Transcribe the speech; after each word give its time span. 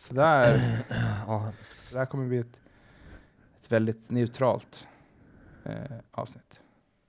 Så 0.00 0.14
där, 0.14 0.60
Ja, 1.26 1.52
det 1.92 1.98
här 1.98 2.06
kommer 2.06 2.26
bli 2.28 2.38
ett, 2.38 2.56
ett 3.62 3.72
väldigt 3.72 4.10
neutralt 4.10 4.86
eh, 5.64 5.74
avsnitt. 6.10 6.60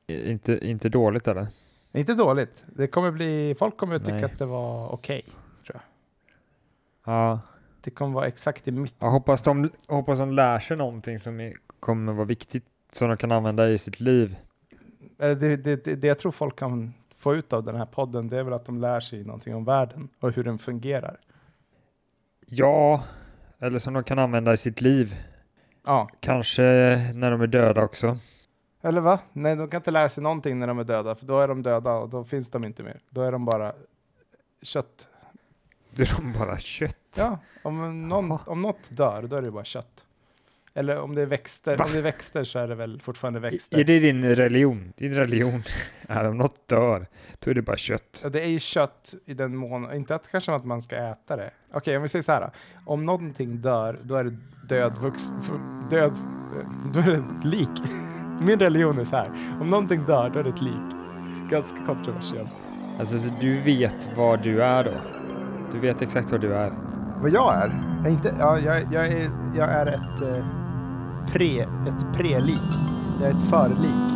inte, 0.07 0.67
inte 0.67 0.89
dåligt 0.89 1.27
eller? 1.27 1.47
Inte 1.93 2.13
dåligt. 2.13 2.63
Det 2.67 2.87
kommer 2.87 3.11
bli, 3.11 3.55
folk 3.59 3.77
kommer 3.77 3.95
att 3.95 4.01
tycka 4.01 4.15
Nej. 4.15 4.23
att 4.23 4.39
det 4.39 4.45
var 4.45 4.89
okej. 4.89 5.21
Ja, 7.05 7.39
Det 7.81 7.91
kommer 7.91 8.13
vara 8.15 8.27
exakt 8.27 8.67
i 8.67 8.71
mitten. 8.71 8.97
jag 8.99 9.11
hoppas 9.11 9.41
de, 9.41 9.69
hoppas 9.87 10.19
de 10.19 10.31
lär 10.31 10.59
sig 10.59 10.77
någonting 10.77 11.19
som 11.19 11.53
kommer 11.79 12.13
vara 12.13 12.25
viktigt 12.25 12.65
som 12.91 13.07
de 13.07 13.17
kan 13.17 13.31
använda 13.31 13.69
i 13.69 13.77
sitt 13.77 13.99
liv. 13.99 14.35
Eh, 15.19 15.37
Det, 15.37 15.57
det, 15.57 15.85
det, 15.85 15.95
det 15.95 16.07
jag 16.07 16.19
tror 16.19 16.31
folk 16.31 16.55
kan 16.55 16.93
få 17.15 17.35
ut 17.35 17.53
av 17.53 17.63
den 17.63 17.75
här 17.75 17.85
podden, 17.85 18.29
det 18.29 18.37
är 18.39 18.43
väl 18.43 18.53
att 18.53 18.65
de 18.65 18.77
lär 18.81 18.99
sig 18.99 19.23
någonting 19.23 19.55
om 19.55 19.65
världen 19.65 20.09
och 20.19 20.31
hur 20.31 20.43
den 20.43 20.57
fungerar. 20.59 21.19
Ja, 22.53 23.03
eller 23.59 23.79
som 23.79 23.93
de 23.93 24.03
kan 24.03 24.19
använda 24.19 24.53
i 24.53 24.57
sitt 24.57 24.81
liv. 24.81 25.15
Ja, 25.85 26.09
Kanske 26.19 26.61
när 27.15 27.31
de 27.31 27.41
är 27.41 27.47
döda 27.47 27.83
också. 27.83 28.17
eller 28.81 29.01
va? 29.01 29.19
Nej, 29.33 29.55
de 29.55 29.67
kan 29.67 29.77
inte 29.77 29.91
lära 29.91 30.09
sig 30.09 30.23
någonting 30.23 30.59
när 30.59 30.67
de 30.67 30.79
är 30.79 30.83
döda, 30.83 31.15
för 31.15 31.25
då 31.25 31.39
är 31.39 31.47
de 31.47 31.63
döda 31.63 31.93
och 31.93 32.09
då 32.09 32.23
finns 32.23 32.49
de 32.49 32.63
inte 32.63 32.83
mer. 32.83 32.99
Då 33.09 33.21
är 33.21 33.31
de 33.31 33.45
bara 33.45 33.73
kött. 34.61 35.07
Det 35.95 36.01
är 36.11 36.15
de 36.17 36.33
bara 36.33 36.57
kött. 36.57 36.95
Ja, 37.17 37.37
om, 37.63 38.07
någon, 38.07 38.39
om 38.45 38.61
något 38.61 38.89
dör, 38.89 39.23
då 39.27 39.35
är 39.35 39.41
det 39.41 39.51
bara 39.51 39.63
kött. 39.63 40.05
Eller 40.73 40.99
om 40.99 41.15
det 41.15 41.21
är 41.21 41.25
växter, 41.25 41.77
Va? 41.77 41.85
om 41.85 41.91
det 41.91 41.97
är 41.97 42.01
växter 42.01 42.43
så 42.43 42.59
är 42.59 42.67
det 42.67 42.75
väl 42.75 43.01
fortfarande 43.01 43.39
Är 43.39 43.41
växter. 43.41 43.83
det 43.83 43.99
din 43.99 44.35
religion? 44.35 44.93
Din 44.97 45.13
religion 45.13 45.63
är 46.07 46.27
om 46.29 46.37
något 46.37 46.67
dör, 46.67 47.05
då 47.39 47.51
är 47.51 47.55
det 47.55 47.61
bara 47.61 47.77
kött. 47.77 48.19
Ja, 48.23 48.29
det 48.29 48.41
är 48.41 48.47
ju 48.49 48.59
kött 48.59 49.13
i 49.25 49.33
den 49.33 49.55
mån, 49.55 49.93
inte 49.93 50.15
att 50.15 50.31
kanske 50.31 50.53
att 50.53 50.65
man 50.65 50.81
ska 50.81 50.95
äta 50.95 51.35
det. 51.35 51.51
Okej, 51.73 51.95
om 51.97 52.01
vi 52.01 52.07
säger 52.09 52.23
så 52.23 52.31
här. 52.31 52.49
Om 52.85 53.01
någonting 53.01 53.61
dör, 53.61 53.99
då 54.03 54.15
är 54.15 54.23
det 54.23 54.37
död, 54.69 54.93
vux, 55.01 55.23
död, 55.89 56.15
då 56.93 56.99
är 56.99 57.05
det 57.05 57.17
ett 57.39 57.45
lik. 57.45 57.69
Min 58.41 58.59
religion 58.59 58.99
är 58.99 59.03
så 59.03 59.15
här. 59.15 59.31
Om 59.61 59.69
någonting 59.69 60.03
dör, 60.05 60.29
då 60.33 60.39
är 60.39 60.43
det 60.43 60.49
ett 60.49 60.61
lik. 60.61 60.95
Ganska 61.49 61.85
kontroversiellt. 61.85 62.51
Alltså 62.99 63.17
så 63.17 63.29
du 63.41 63.61
vet 63.61 64.09
vad 64.17 64.43
du 64.43 64.63
är 64.63 64.83
då? 64.83 64.91
Du 65.71 65.79
vet 65.79 66.01
exakt 66.01 66.31
vad 66.31 66.41
du 66.41 66.53
är. 66.53 66.71
Vad 67.21 67.31
jag 67.31 67.55
är? 67.55 67.71
Jag 67.97 68.05
är 68.07 68.11
inte, 68.11 68.35
ja, 68.39 68.59
jag, 68.59 68.93
jag, 68.93 69.07
är, 69.07 69.29
jag 69.57 69.69
är 69.69 69.85
ett 69.85 70.21
eh, 70.21 70.45
pre, 71.33 71.61
ett 71.61 72.17
prelik. 72.17 72.61
Jag 73.19 73.29
är 73.29 73.33
ett 73.33 73.49
förlik. 73.49 74.11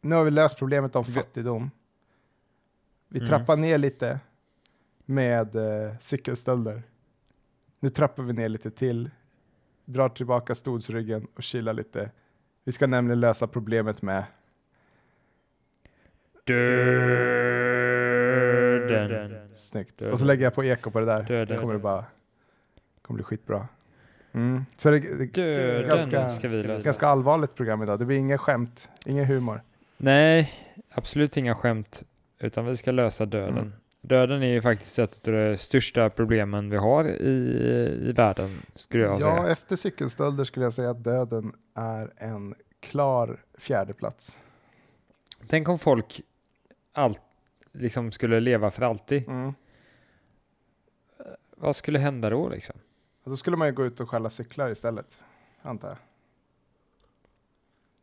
Nu 0.00 0.14
har 0.14 0.24
vi 0.24 0.30
löst 0.30 0.58
problemet 0.58 0.96
om 0.96 1.04
fattigdom. 1.04 1.70
Vi 3.08 3.18
Mm. 3.18 3.28
trappar 3.28 3.56
ner 3.56 3.78
lite 3.78 4.20
med 5.08 5.56
eh, 5.56 5.92
cykelstölder. 6.00 6.82
Nu 7.80 7.88
trappar 7.88 8.22
vi 8.22 8.32
ner 8.32 8.48
lite 8.48 8.70
till, 8.70 9.10
drar 9.84 10.08
tillbaka 10.08 10.54
stolsryggen 10.54 11.26
och 11.34 11.42
chillar 11.42 11.72
lite. 11.72 12.10
Vi 12.64 12.72
ska 12.72 12.86
nämligen 12.86 13.20
lösa 13.20 13.46
problemet 13.46 14.02
med 14.02 14.24
Döden. 16.46 17.08
Snyggt. 19.54 19.98
Döden. 19.98 20.12
Och 20.12 20.18
så 20.18 20.24
lägger 20.24 20.44
jag 20.44 20.54
på 20.54 20.64
eko 20.64 20.90
på 20.90 21.00
det 21.00 21.06
där. 21.06 21.22
Döden. 21.22 21.56
Då 21.56 21.60
kommer 21.60 21.74
det 21.74 21.80
bara 21.80 22.04
kommer 23.02 23.16
bli 23.16 23.24
skitbra. 23.24 23.68
Mm. 24.32 24.64
Så 24.76 24.90
det, 24.90 24.98
det, 24.98 25.34
Döden 25.34 25.88
ganska, 25.88 26.28
ska 26.28 26.48
vi 26.48 26.62
lösa. 26.62 26.86
ganska 26.86 27.06
allvarligt 27.06 27.54
program 27.54 27.82
idag. 27.82 27.98
Det 27.98 28.04
blir 28.04 28.16
inga 28.16 28.38
skämt, 28.38 28.88
ingen 29.06 29.24
humor. 29.24 29.62
Nej, 29.96 30.52
absolut 30.90 31.36
inga 31.36 31.54
skämt. 31.54 32.02
Utan 32.38 32.66
vi 32.66 32.76
ska 32.76 32.90
lösa 32.90 33.26
döden. 33.26 33.58
Mm. 33.58 33.72
Döden 34.08 34.42
är 34.42 34.46
ju 34.48 34.62
faktiskt 34.62 34.98
ett 34.98 35.28
av 35.28 35.34
de 35.34 35.58
största 35.58 36.10
problemen 36.10 36.70
vi 36.70 36.76
har 36.76 37.04
i, 37.08 37.28
i 38.08 38.12
världen, 38.12 38.62
skulle 38.74 39.02
jag 39.04 39.20
Ja, 39.20 39.36
säga. 39.40 39.52
efter 39.52 39.76
cykelstölder 39.76 40.44
skulle 40.44 40.66
jag 40.66 40.72
säga 40.72 40.90
att 40.90 41.04
döden 41.04 41.52
är 41.74 42.12
en 42.16 42.54
klar 42.80 43.44
fjärdeplats. 43.54 44.38
Tänk 45.46 45.68
om 45.68 45.78
folk 45.78 46.20
allt, 46.92 47.20
liksom 47.72 48.12
skulle 48.12 48.40
leva 48.40 48.70
för 48.70 48.82
alltid. 48.82 49.28
Mm. 49.28 49.54
Vad 51.56 51.76
skulle 51.76 51.98
hända 51.98 52.30
då 52.30 52.48
liksom? 52.48 52.76
Då 53.24 53.36
skulle 53.36 53.56
man 53.56 53.68
ju 53.68 53.74
gå 53.74 53.84
ut 53.84 54.00
och 54.00 54.10
stjäla 54.10 54.30
cyklar 54.30 54.70
istället, 54.70 55.18
antar 55.62 55.88
jag. 55.88 55.98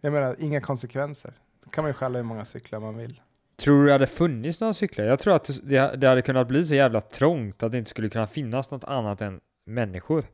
Jag 0.02 0.14
menar, 0.14 0.36
inga 0.40 0.62
konsekvenser. 0.62 1.34
Då 1.64 1.70
kan 1.70 1.84
man 1.84 1.90
ju 1.90 1.94
stjäla 1.94 2.18
hur 2.18 2.24
många 2.24 2.46
cyklar 2.46 2.80
man 2.80 2.98
vill. 2.98 3.22
Tror 3.58 3.80
du 3.80 3.86
det 3.86 3.92
hade 3.92 4.08
funnits 4.08 4.62
några 4.62 4.74
cyklar? 4.74 5.06
Jag 5.06 5.20
tror 5.20 5.36
att 5.36 5.50
det, 5.64 5.96
det 5.98 6.08
hade 6.08 6.22
kunnat 6.22 6.48
bli 6.48 6.66
så 6.66 6.76
jävla 6.76 7.02
trångt 7.02 7.64
att 7.64 7.72
det 7.72 7.78
inte 7.78 7.90
skulle 7.90 8.10
kunna 8.10 8.28
finnas 8.28 8.72
något 8.72 8.84
annat 8.84 9.22
än 9.22 9.40
människor. 9.66 10.26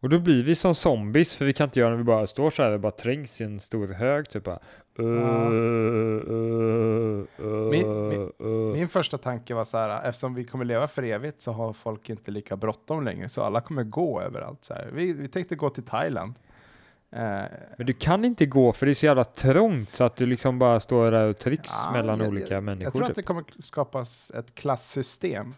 Och 0.00 0.08
då 0.08 0.18
blir 0.18 0.42
vi 0.42 0.54
som 0.54 0.74
zombies 0.74 1.36
för 1.36 1.44
vi 1.44 1.52
kan 1.52 1.64
inte 1.64 1.80
göra 1.80 1.90
när 1.90 1.96
vi 1.96 2.04
bara 2.04 2.26
står 2.26 2.50
så 2.50 2.62
här 2.62 2.72
och 2.72 2.80
bara 2.80 2.92
trängs 2.92 3.40
i 3.40 3.44
en 3.44 3.60
stor 3.60 3.88
hög 3.88 4.28
typ 4.28 4.44
bara. 4.44 4.58
Uh, 4.98 5.06
uh, 5.06 6.22
uh, 7.40 7.70
Min- 7.70 8.08
min-. 8.08 8.72
Min 8.72 8.88
första 8.88 9.18
tanke 9.18 9.54
var 9.54 9.64
så 9.64 9.78
här, 9.78 10.08
eftersom 10.08 10.34
vi 10.34 10.44
kommer 10.44 10.64
leva 10.64 10.88
för 10.88 11.02
evigt 11.02 11.40
så 11.40 11.52
har 11.52 11.72
folk 11.72 12.10
inte 12.10 12.30
lika 12.30 12.56
bråttom 12.56 13.04
längre, 13.04 13.28
så 13.28 13.42
alla 13.42 13.60
kommer 13.60 13.82
gå 13.82 14.20
överallt. 14.20 14.64
Så 14.64 14.74
här. 14.74 14.90
Vi, 14.92 15.12
vi 15.12 15.28
tänkte 15.28 15.54
gå 15.54 15.70
till 15.70 15.82
Thailand. 15.84 16.34
Eh, 17.10 17.20
Men 17.78 17.86
du 17.86 17.92
kan 17.92 18.24
inte 18.24 18.46
gå 18.46 18.72
för 18.72 18.86
det 18.86 18.92
är 18.92 18.94
så 18.94 19.06
jävla 19.06 19.24
trångt 19.24 19.96
så 19.96 20.04
att 20.04 20.16
du 20.16 20.26
liksom 20.26 20.58
bara 20.58 20.80
står 20.80 21.10
där 21.10 21.26
och 21.28 21.38
trycks 21.38 21.70
Ja, 21.84 21.92
mellan 21.92 22.18
jag- 22.18 22.28
olika 22.28 22.60
människor. 22.60 22.84
jag 22.84 22.92
tror 22.92 23.02
att 23.04 23.08
typ. 23.08 23.16
det 23.16 23.22
kommer 23.22 23.44
skapas 23.60 24.30
ett 24.30 24.54
klassystem 24.54 25.54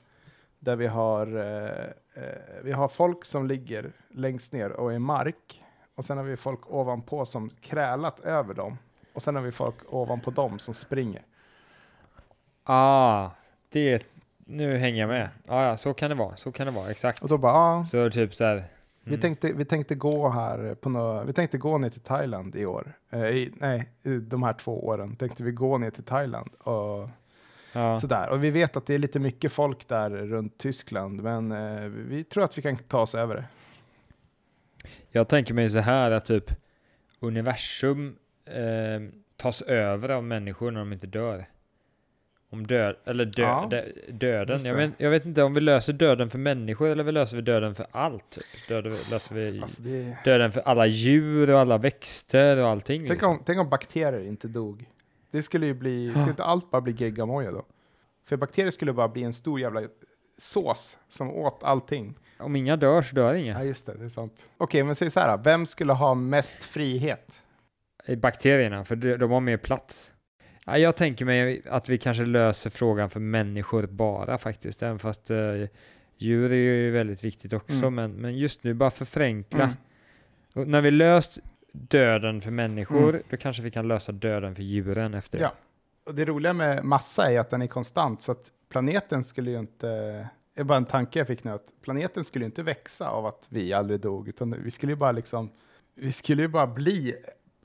där 0.59 0.77
vi 0.77 0.87
har, 0.87 1.37
eh, 1.37 1.85
eh, 2.25 2.63
vi 2.63 2.73
har 2.73 2.89
folk 2.89 3.25
som 3.25 3.47
ligger 3.47 3.93
längst 4.11 4.53
ner 4.53 4.71
och 4.71 4.93
är 4.93 4.99
mark 4.99 5.65
och 5.95 6.05
sen 6.05 6.17
har 6.17 6.25
vi 6.25 6.37
folk 6.37 6.61
ovanpå 6.67 7.27
som 7.27 7.51
krälat 7.61 8.21
över 8.21 8.55
dem 8.55 8.79
och 9.15 9.23
sen 9.23 9.35
har 9.35 9.43
vi 9.43 9.53
folk 9.53 9.75
ovanpå 9.89 10.31
dem 10.31 10.59
som 10.59 10.75
springer. 10.75 11.23
Ah, 12.65 13.31
det... 13.69 14.03
Nu 14.53 14.77
hänger 14.77 15.01
jag 15.01 15.09
med. 15.09 15.29
Ah, 15.49 15.63
ja, 15.65 15.77
så 15.77 15.95
kan 15.95 16.11
det 16.11 16.17
vara. 16.17 16.37
Så 16.37 16.53
kan 16.53 16.67
det 16.67 16.73
vara, 16.73 16.91
exakt. 16.91 17.23
Och 17.23 17.29
då 17.29 17.39
bara, 17.39 17.53
ja, 17.53 17.85
Så 17.85 18.11
typ 18.11 18.35
så 18.35 18.45
här. 18.45 18.65
Vi, 19.11 19.15
mm. 19.15 19.21
tänkte, 19.21 19.53
vi 19.53 19.65
tänkte 19.65 19.95
gå 19.95 20.29
här 20.29 20.75
på 20.75 20.89
nå, 20.89 21.25
vi 21.25 21.33
tänkte 21.33 21.59
gå 21.59 21.79
ner 21.79 21.91
till 21.91 22.01
Thailand 22.01 22.57
i 22.57 22.67
år. 22.67 22.93
Eh, 23.11 23.27
i, 23.27 23.53
nej, 23.55 23.89
de 24.23 24.43
här 24.43 24.53
två 24.53 24.87
åren 24.87 25.17
tänkte 25.17 25.43
vi 25.45 25.53
gå 25.53 25.79
ner 25.79 25.91
till 25.91 26.05
Thailand 26.05 26.51
och 26.59 27.09
Ja. 27.73 27.99
sådär. 27.99 28.31
Och 28.31 28.45
vi 28.45 28.51
vet 28.51 28.77
att 28.77 28.87
det 28.87 28.95
är 28.95 28.99
lite 28.99 29.19
mycket 29.19 29.53
folk 29.53 29.89
där 29.89 30.11
runt 30.11 30.59
Tyskland, 30.59 31.23
men 31.23 31.53
eh, 31.53 31.89
vi 31.89 32.25
tror 32.25 32.45
att 32.45 32.59
vi 32.59 32.63
kan 32.63 32.77
ta 32.77 33.01
oss 33.01 33.15
över 33.15 33.35
det. 33.35 33.45
Jag 35.11 35.29
tänker 35.29 35.55
mig 35.55 35.71
så 35.71 35.79
här 35.79 36.11
att 36.11 36.25
typ 36.25 36.51
universum 37.21 38.17
eh, 38.47 39.13
tas 39.37 39.63
över 39.63 40.09
av 40.09 40.25
människor 40.25 40.71
när 40.71 40.81
de 40.81 40.93
inte 40.93 41.07
dör. 41.07 41.47
Om 42.53 42.67
död, 42.67 42.97
eller 43.05 43.25
dö, 43.25 43.43
Ja, 43.43 43.67
dö, 43.71 43.85
döden. 44.09 44.61
Jag 44.65 44.75
vet, 44.75 44.93
jag 44.99 45.11
vet 45.11 45.25
inte 45.25 45.43
om 45.43 45.55
vi 45.55 45.61
löser 45.61 45.93
döden 45.93 46.31
för 46.31 46.39
människor 46.39 46.89
eller 46.89 47.05
vi 47.05 47.13
löser 47.13 47.37
vi 47.37 47.43
döden 47.43 47.75
för 47.75 47.87
allt. 47.91 48.31
Typ. 48.31 48.45
Döden, 48.69 48.97
löser 49.11 49.35
vi 49.35 49.61
Alltså 49.63 49.83
det, 49.83 50.17
döden 50.25 50.53
för 50.53 50.61
alla 50.61 50.87
djur 50.87 51.51
och 51.51 51.59
alla 51.61 51.79
växter 51.79 52.59
och 52.63 52.69
allting. 52.69 53.01
tänk, 53.01 53.11
Liksom. 53.11 53.31
om, 53.33 53.43
tänk 53.47 53.61
om 53.61 53.69
bakterier 53.69 54.27
inte 54.29 54.49
dog. 54.49 54.85
Det 55.31 55.43
skulle 55.43 55.67
ju 55.67 55.75
bli, 55.75 56.11
skulle 56.11 56.31
inte 56.31 56.45
allt 56.45 56.71
bara 56.71 56.81
bli 56.81 56.93
geggamoja 56.93 57.51
då? 57.51 57.65
För 58.29 58.37
bakterier 58.37 58.71
skulle 58.71 58.93
bara 58.93 59.09
bli 59.09 59.23
en 59.23 59.33
stor 59.33 59.61
jävla 59.61 59.83
sås 60.39 60.99
som 61.09 61.31
åt 61.35 61.63
allting. 61.63 62.15
Om 62.39 62.57
inga 62.57 62.77
dör 62.77 63.03
så 63.03 63.15
dör 63.15 63.35
inga. 63.35 63.53
Ja, 63.53 63.65
just 63.65 63.87
det, 63.87 63.95
det 63.99 64.05
är 64.05 64.09
sant. 64.09 64.45
Okej, 64.59 64.83
men 64.85 64.95
säg 64.95 65.11
så 65.11 65.21
här, 65.21 65.39
vem 65.39 65.67
skulle 65.67 65.93
ha 65.93 66.15
mest 66.15 66.65
frihet? 66.65 67.43
Bakterierna, 68.17 68.85
för 68.85 68.97
de 68.97 69.31
har 69.31 69.41
mer 69.41 69.57
plats. 69.57 70.13
Ja, 70.67 70.79
jag 70.79 70.97
tänker 70.97 71.25
mig 71.25 71.63
att 71.71 71.89
vi 71.89 71.99
kanske 71.99 72.25
löser 72.25 72.71
frågan 72.71 73.11
för 73.11 73.21
människor 73.21 73.87
bara 73.87 74.39
faktiskt, 74.39 74.83
även 74.83 74.99
fast 74.99 75.31
eh, 75.31 75.37
djur 76.19 76.53
är 76.53 76.57
ju 76.57 76.91
väldigt 76.91 77.25
viktigt 77.25 77.53
också, 77.53 77.87
Mm. 77.87 77.95
men, 77.95 78.13
men 78.13 78.39
just 78.39 78.65
nu 78.65 78.75
bara 78.75 78.91
för 78.91 79.05
förenkla. 79.05 79.63
Mm. 79.65 79.77
Och 80.55 80.69
när 80.69 80.81
vi 80.81 80.91
löst 80.91 81.39
döden 81.73 82.41
för 82.41 82.51
människor, 82.51 83.09
Mm. 83.09 83.23
då 83.31 83.37
kanske 83.37 83.63
vi 83.63 83.71
kan 83.71 83.89
lösa 83.89 84.13
döden 84.13 84.55
för 84.55 84.63
djuren 84.63 85.15
efter 85.15 85.39
det. 85.39 85.45
Ja. 85.45 85.53
Och 86.07 86.15
det 86.15 86.25
roliga 86.25 86.53
med 86.53 86.85
massa 86.85 87.33
är 87.33 87.41
att 87.41 87.51
den 87.51 87.63
är 87.63 87.67
konstant, 87.67 88.23
så 88.23 88.33
att 88.33 88.49
planeten 88.69 89.25
skulle 89.25 89.51
ju 89.51 89.59
inte... 89.59 89.87
Det 90.55 90.61
är 90.61 90.65
bara 90.65 90.77
en 90.79 90.85
tanke 90.87 91.19
jag 91.19 91.27
fick 91.27 91.45
nu, 91.45 91.51
att 91.51 91.67
planeten 91.83 92.25
skulle 92.25 92.43
ju 92.45 92.47
inte 92.47 92.63
växa 92.63 93.09
av 93.09 93.27
att 93.27 93.47
vi 93.49 93.73
aldrig 93.73 94.01
dog, 94.01 94.29
utan 94.29 94.63
vi 94.65 94.71
skulle 94.71 94.93
ju 94.93 94.97
bara 94.97 95.13
liksom... 95.13 95.51
Vi 95.95 96.13
skulle 96.13 96.43
ju 96.43 96.49
bara 96.49 96.67
bli 96.67 97.15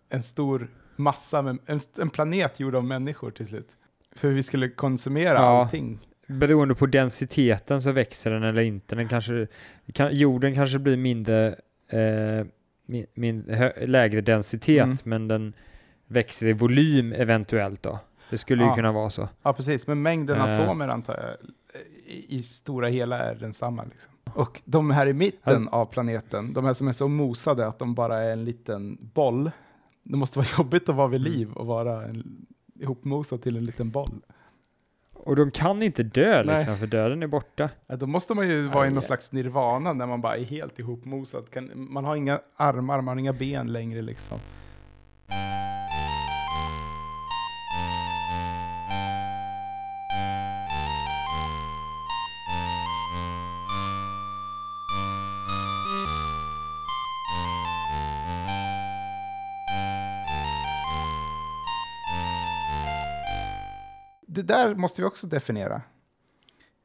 en 0.09 0.23
stor 0.23 0.67
massa, 0.95 1.41
med, 1.41 1.57
en, 1.65 1.79
en 1.97 2.09
planet 2.09 2.59
gjord 2.59 2.75
av 2.75 2.83
människor 2.85 3.31
till 3.31 3.47
slut. 3.47 3.75
för 4.15 4.27
vi 4.29 4.43
skulle 4.43 4.69
konsumera 4.69 5.33
Ja. 5.33 5.61
allting. 5.61 5.99
Beroende 6.27 6.75
på 6.75 6.85
densiteten 6.85 7.81
så 7.81 7.91
växer 7.91 8.31
den 8.31 8.43
eller 8.43 8.61
inte. 8.61 8.95
Den 8.95 9.07
kanske, 9.07 9.47
kan, 9.93 10.15
jorden 10.15 10.55
kanske 10.55 10.79
blir 10.79 10.97
mindre, 10.97 11.47
eh, 11.89 12.45
min, 12.85 13.05
min, 13.13 13.49
hö, 13.49 13.71
lägre 13.85 14.21
densitet, 14.21 14.83
Mm. 14.83 14.97
men 15.03 15.27
den 15.27 15.53
växer 16.07 16.47
i 16.47 16.53
volym 16.53 17.13
eventuellt 17.13 17.83
då. 17.83 17.99
Det 18.29 18.37
skulle 18.37 18.63
ju 18.63 18.69
Ja. 18.69 18.75
kunna 18.75 18.91
vara 18.91 19.09
så. 19.09 19.29
Ja, 19.43 19.53
precis. 19.53 19.87
Men 19.87 20.01
mängden 20.01 20.37
Eh. 20.37 20.43
atomer 20.61 20.87
antar 20.87 21.13
jag 21.13 21.49
i, 22.15 22.35
i 22.35 22.41
stora 22.41 22.87
hela 22.87 23.17
är 23.19 23.35
densamma. 23.35 23.83
Liksom. 23.83 24.11
Och 24.33 24.61
de 24.65 24.91
här 24.91 25.07
i 25.07 25.13
mitten 25.13 25.39
Alltså- 25.55 25.69
av 25.69 25.85
planeten, 25.85 26.53
de 26.53 26.65
här 26.65 26.73
som 26.73 26.87
är 26.87 26.91
så 26.91 27.07
mosade 27.07 27.67
att 27.67 27.79
de 27.79 27.95
bara 27.95 28.23
är 28.23 28.29
en 28.31 28.45
liten 28.45 28.97
boll. 29.13 29.51
Det 30.05 30.17
måste 30.17 30.39
vara 30.39 30.47
jobbigt 30.57 30.89
att 30.89 30.95
vara 30.95 31.07
vid 31.07 31.21
liv 31.21 31.51
och 31.51 31.65
vara 31.65 32.05
en, 32.05 32.45
ihopmosad 32.73 33.41
till 33.41 33.57
en 33.57 33.65
liten 33.65 33.91
boll. 33.91 34.21
Och 35.13 35.35
de 35.35 35.51
kan 35.51 35.83
inte 35.83 36.03
dö 36.03 36.43
Nej. 36.43 36.57
liksom, 36.57 36.77
för 36.77 36.87
döden 36.87 37.23
är 37.23 37.27
borta. 37.27 37.69
Ja, 37.87 37.95
då 37.95 38.07
måste 38.07 38.33
man 38.33 38.47
ju 38.47 38.67
vara 38.67 38.83
i 38.83 38.87
Aj, 38.87 38.89
någon 38.89 38.97
aj. 38.97 39.03
slags 39.03 39.31
nirvana 39.31 39.93
när 39.93 40.07
man 40.07 40.21
bara 40.21 40.37
är 40.37 40.43
helt 40.43 40.79
ihopmosad. 40.79 41.49
Kan, 41.49 41.71
man 41.75 42.05
har 42.05 42.15
inga 42.15 42.39
armar, 42.55 43.01
man 43.01 43.07
har 43.07 43.19
inga 43.19 43.33
ben 43.33 43.67
längre 43.73 44.01
liksom. 44.01 44.39
Det 64.35 64.41
där 64.41 64.75
måste 64.75 65.01
vi 65.01 65.07
också 65.07 65.27
definiera. 65.27 65.81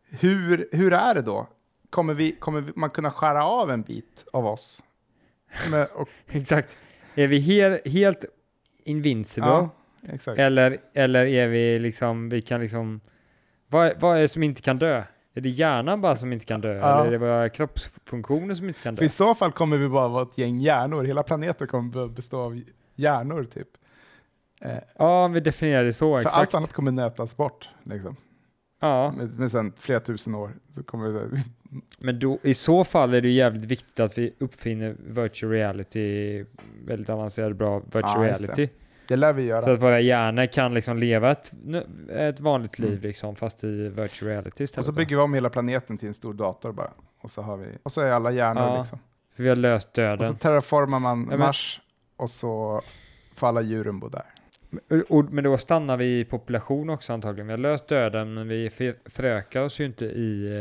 Hur, 0.08 0.68
hur 0.72 0.92
är 0.92 1.14
det 1.14 1.22
då? 1.22 1.46
Kommer, 1.90 2.14
vi, 2.14 2.32
kommer 2.32 2.72
man 2.76 2.90
kunna 2.90 3.10
skära 3.10 3.44
av 3.46 3.70
en 3.70 3.82
bit 3.82 4.24
av 4.32 4.46
oss? 4.46 4.82
Med, 5.70 5.88
och, 5.94 6.08
Exakt. 6.28 6.76
Är 7.14 7.26
vi 7.26 7.38
helt, 7.40 7.88
helt 7.88 8.24
invincible? 8.84 9.48
ja, 9.48 9.68
exakt. 10.08 10.38
Eller, 10.38 10.78
eller 10.94 11.26
är 11.26 11.48
vi 11.48 11.78
liksom, 11.78 12.28
vi 12.28 12.42
kan 12.42 12.60
liksom, 12.60 13.00
vad, 13.68 13.92
vad 14.00 14.16
är 14.16 14.20
det 14.20 14.28
som 14.28 14.42
inte 14.42 14.62
kan 14.62 14.78
dö? 14.78 15.02
Är 15.34 15.40
det 15.40 15.48
hjärnan 15.48 16.00
bara 16.00 16.16
som 16.16 16.32
inte 16.32 16.44
kan 16.46 16.60
dö? 16.60 16.74
Ja. 16.74 16.98
Eller 16.98 17.06
är 17.06 17.10
det 17.10 17.18
våra 17.18 17.48
kroppsfunktioner 17.48 18.54
som 18.54 18.68
inte 18.68 18.80
kan 18.82 18.96
För 18.96 19.02
dö? 19.02 19.06
i 19.06 19.08
så 19.08 19.34
fall 19.34 19.52
kommer 19.52 19.76
vi 19.76 19.88
bara 19.88 20.08
vara 20.08 20.22
ett 20.22 20.38
gäng 20.38 20.60
hjärnor. 20.60 21.04
Hela 21.04 21.22
planeten 21.22 21.66
kommer 21.66 21.92
be- 21.92 22.08
bestå 22.14 22.40
av 22.40 22.60
hjärnor 22.94 23.44
typ. 23.44 23.68
Eh, 24.60 24.76
Ja, 24.98 25.24
om 25.24 25.32
vi 25.32 25.40
definierar 25.40 25.84
det 25.84 25.92
så, 25.92 26.14
för 26.16 26.20
exakt. 26.22 26.36
allt 26.36 26.54
annat 26.54 26.72
kommer 26.72 26.90
nötas 26.92 27.36
bort. 27.36 27.68
Liksom. 27.84 28.16
Ja, 28.80 29.14
Men, 29.16 29.30
men 29.36 29.50
sen 29.50 29.72
flera 29.76 30.00
tusen 30.00 30.34
år 30.34 30.50
så 30.74 30.82
kommer 30.82 31.08
det... 31.08 31.42
men 31.98 32.18
då, 32.18 32.38
i 32.42 32.54
så 32.54 32.84
fall 32.84 33.14
är 33.14 33.20
det 33.20 33.28
jävligt 33.28 33.64
viktigt 33.64 34.00
att 34.00 34.18
vi 34.18 34.34
uppfinner 34.40 34.96
virtual 34.98 35.52
reality, 35.52 36.44
väldigt 36.84 37.08
avancerad 37.10 37.56
bra 37.56 37.78
virtual 37.78 38.02
Ja, 38.22 38.26
just 38.28 38.40
det. 38.40 38.46
reality. 38.46 38.68
Det 39.08 39.16
lär 39.16 39.32
vi 39.32 39.42
göra. 39.42 39.62
Så 39.62 39.70
att 39.70 39.80
våra 39.82 40.00
hjärnor 40.00 40.46
kan 40.46 40.74
liksom 40.74 40.98
leva 40.98 41.30
ett, 41.30 41.52
ett 42.10 42.40
vanligt 42.40 42.78
liv 42.78 42.90
Mm. 42.90 43.02
liksom, 43.02 43.36
fast 43.36 43.64
i 43.64 43.88
virtual 43.88 44.28
reality 44.30 44.64
istället. 44.64 44.78
Och 44.78 44.84
så 44.84 44.92
bygger 44.92 45.16
vi 45.16 45.22
om 45.22 45.34
hela 45.34 45.50
planeten 45.50 45.98
till 45.98 46.08
en 46.08 46.14
stor 46.14 46.34
dator 46.34 46.72
bara. 46.72 46.90
Och 47.20 47.30
så, 47.30 47.42
har 47.42 47.56
vi, 47.56 47.66
och 47.82 47.92
så 47.92 48.00
är 48.00 48.10
alla 48.12 48.30
hjärnor 48.30 48.62
Ja, 48.62 48.78
liksom. 48.78 48.98
För 49.36 49.42
vi 49.42 49.48
har 49.48 49.56
löst 49.56 49.88
Och 49.88 49.94
så 49.94 50.00
döden. 50.00 50.34
terraformar 50.36 50.98
man 50.98 51.22
men- 51.22 51.38
Mars 51.38 51.80
och 52.16 52.30
så 52.30 52.82
får 53.34 53.46
alla 53.46 53.60
djuren 53.60 54.00
bo 54.00 54.08
där. 54.08 54.22
Men 55.30 55.44
då 55.44 55.56
stannar 55.58 55.96
vi 55.96 56.20
i 56.20 56.24
population 56.24 56.90
också 56.90 57.12
antagligen. 57.12 57.46
Vi 57.46 57.52
har 57.52 57.58
löst 57.58 57.88
döden 57.88 58.34
men 58.34 58.48
vi 58.48 58.70
för- 58.70 59.10
förökar 59.10 59.60
oss 59.62 59.80
ju 59.80 59.84
inte 59.84 60.04
i, 60.04 60.60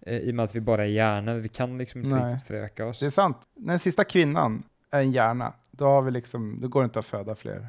eh, 0.00 0.16
i 0.18 0.30
och 0.30 0.34
med 0.34 0.44
att 0.44 0.54
vi 0.54 0.60
bara 0.60 0.82
är 0.84 0.88
hjärnor. 0.88 1.34
Vi 1.34 1.48
kan 1.48 1.78
liksom 1.78 2.02
inte 2.04 2.16
Nej. 2.16 2.32
riktigt 2.32 2.46
föröka 2.46 2.86
oss. 2.86 3.00
Det 3.00 3.06
är 3.06 3.10
sant. 3.10 3.38
När 3.56 3.72
den 3.72 3.78
sista 3.78 4.04
kvinnan 4.04 4.62
är 4.90 5.00
en 5.00 5.12
hjärna, 5.12 5.52
då, 5.70 5.84
har 5.84 6.02
vi 6.02 6.10
liksom, 6.10 6.58
då 6.60 6.68
går 6.68 6.80
det 6.80 6.84
inte 6.84 6.98
att 6.98 7.06
föda 7.06 7.34
fler. 7.34 7.68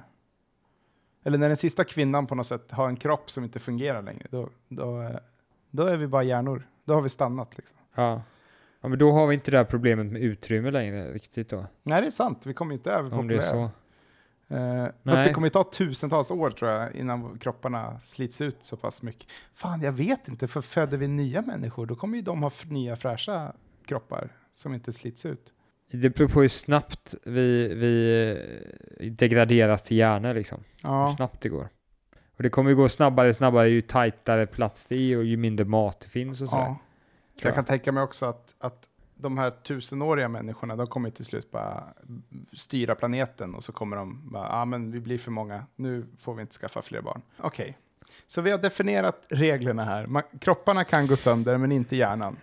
Eller 1.26 1.38
när 1.38 1.48
den 1.48 1.58
sista 1.58 1.84
kvinnan 1.84 2.28
på 2.28 2.36
något 2.36 2.48
sätt 2.48 2.72
har 2.72 2.88
en 2.90 2.96
kropp 2.96 3.30
som 3.32 3.44
inte 3.44 3.60
fungerar 3.60 4.02
längre, 4.02 4.28
då, 4.32 4.50
då, 4.68 5.02
eh, 5.02 5.16
då 5.72 5.84
är 5.86 5.98
vi 5.98 6.08
bara 6.08 6.24
hjärnor. 6.24 6.68
Då 6.86 6.94
har 6.94 7.02
vi 7.02 7.10
stannat. 7.10 7.58
Liksom. 7.58 7.78
Ja. 7.96 8.22
ja, 8.82 8.88
men 8.90 9.00
då 9.00 9.12
har 9.12 9.28
vi 9.28 9.34
inte 9.34 9.52
det 9.52 9.58
här 9.58 9.64
problemet 9.66 10.06
med 10.06 10.22
utrymme 10.22 10.72
längre 10.72 11.12
riktigt 11.12 11.50
då. 11.50 11.66
Nej, 11.84 12.02
det 12.02 12.08
är 12.08 12.12
sant. 12.12 12.42
Vi 12.46 12.54
kommer 12.54 12.74
inte 12.74 12.90
Om 12.90 12.96
det 12.96 13.00
är 13.00 13.08
överpopulera. 13.08 13.42
så. 13.42 13.70
Eh, 14.54 14.88
fast 15.04 15.24
det 15.24 15.34
kommer 15.34 15.50
ta 15.50 15.64
tusentals 15.64 16.32
år 16.32 16.52
tror 16.52 16.72
jag 16.72 16.96
innan 16.96 17.38
kropparna 17.40 18.00
slits 18.00 18.42
ut 18.42 18.58
så 18.62 18.78
pass 18.78 19.04
mycket. 19.04 19.28
Fan, 19.54 19.82
jag 19.82 19.92
vet 19.92 20.28
inte, 20.28 20.48
för 20.48 20.62
föder 20.62 20.98
vi 20.98 21.08
nya 21.08 21.42
människor 21.42 21.86
då 21.86 21.96
kommer 21.96 22.16
ju 22.18 22.22
de 22.22 22.44
ha 22.44 22.52
nya 22.68 22.96
fräscha 22.96 23.54
kroppar 23.86 24.30
som 24.54 24.74
inte 24.74 24.94
slits 24.94 25.26
ut. 25.26 25.54
Det 25.92 26.10
beror 26.10 26.28
på 26.28 26.42
hur 26.42 26.48
snabbt 26.48 27.16
vi, 27.26 27.74
vi 27.74 28.28
eh, 29.00 29.12
degraderas 29.12 29.82
till 29.84 29.98
hjärnor 29.98 30.34
liksom. 30.34 30.64
Hur 30.84 30.90
Ja, 30.90 31.14
snabbt 31.18 31.42
det 31.42 31.50
går. 31.50 31.70
Och 32.38 32.44
det 32.44 32.50
kommer 32.50 32.70
ju 32.70 32.76
gå 32.76 32.90
snabbare 32.90 33.34
snabbare 33.34 33.70
ju 33.70 33.82
tajtare 33.82 34.46
plats 34.48 34.86
det 34.86 34.96
är 34.96 35.18
och 35.18 35.24
ju 35.24 35.38
mindre 35.38 35.66
mat 35.66 36.00
det 36.00 36.08
finns 36.08 36.42
och 36.42 36.50
sådär. 36.50 36.64
ja. 36.64 36.78
Jag 37.42 37.56
kan 37.56 37.66
tänka 37.66 37.92
mig 37.92 38.04
också 38.04 38.26
att, 38.26 38.56
att 38.60 38.88
de 39.24 39.38
här 39.38 39.52
tusenåriga 39.52 40.28
människorna, 40.28 40.76
de 40.76 40.88
kommer 40.88 41.10
till 41.10 41.26
slut 41.26 41.52
bara 41.52 41.84
styra 42.54 42.96
planeten 42.96 43.56
och 43.56 43.64
så 43.64 43.72
kommer 43.72 43.98
de 43.98 44.30
bara, 44.30 44.44
ja 44.44 44.62
ah, 44.62 44.66
men 44.66 44.92
vi 44.92 45.00
blir 45.00 45.18
för 45.18 45.32
många, 45.32 45.66
nu 45.76 46.06
får 46.20 46.34
vi 46.34 46.42
inte 46.42 46.54
skaffa 46.54 46.82
fler 46.82 47.02
barn. 47.02 47.22
Okej, 47.38 47.78
så 48.28 48.42
vi 48.42 48.52
har 48.52 48.58
definierat 48.58 49.26
reglerna 49.30 49.86
här. 49.86 50.08
Man, 50.08 50.24
kropparna 50.40 50.84
kan 50.84 51.08
gå 51.08 51.16
sönder 51.16 51.58
men 51.58 51.72
inte 51.72 51.96
hjärnan. 51.96 52.38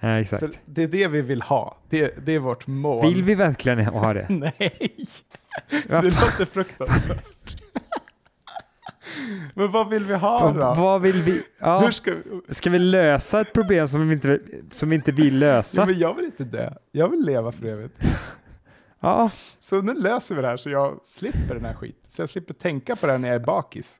Ja, 0.00 0.20
exakt. 0.20 0.42
Så 0.42 0.58
det 0.64 0.82
är 0.82 0.88
det 0.88 1.08
vi 1.08 1.22
vill 1.22 1.42
ha. 1.42 1.76
Det, 1.88 2.26
det 2.26 2.32
är 2.32 2.38
vårt 2.38 2.66
mål. 2.66 3.06
Vill 3.06 3.22
vi 3.22 3.34
verkligen 3.34 3.86
ha 3.86 4.14
det? 4.14 4.26
Nej, 4.30 5.06
det 5.86 6.02
låter 6.02 6.44
fruktansvärt. 6.44 7.31
Men 9.54 9.70
vad 9.70 9.88
vill 9.88 10.04
vi 10.04 10.14
ha 10.14 10.52
då? 10.52 10.74
vad 10.82 11.02
vill 11.02 11.22
vi? 11.22 11.42
Ja. 11.60 11.78
Hur 11.80 11.90
ska 11.90 12.14
vi... 12.14 12.54
Ska 12.54 12.70
vi 12.70 12.78
lösa 12.78 13.40
ett 13.40 13.52
problem 13.52 13.88
som 13.88 14.08
vi 14.08 14.14
inte, 14.14 14.38
som 14.70 14.88
vi 14.90 14.96
inte 14.96 15.12
vill 15.12 15.34
Ja, 15.34 15.38
lösa? 15.40 15.86
men 15.86 15.98
jag 15.98 16.14
vill 16.14 16.24
inte 16.24 16.44
dö. 16.44 16.70
Jag 16.92 17.08
vill 17.08 17.20
leva 17.20 17.52
för 17.52 17.66
evigt. 17.66 17.94
Ja, 19.04 19.30
Så 19.60 19.82
nu 19.82 19.94
löser 19.94 20.34
vi 20.34 20.42
det 20.42 20.48
här 20.48 20.56
så 20.56 20.70
jag 20.70 21.00
slipper 21.04 21.54
den 21.54 21.64
här 21.64 21.74
skiten. 21.74 22.00
Så 22.08 22.22
jag 22.22 22.28
slipper 22.28 22.54
tänka 22.54 22.96
på 22.96 23.06
det 23.06 23.12
här 23.12 23.18
när 23.18 23.28
jag 23.28 23.34
är 23.42 23.46
bakis. 23.46 23.96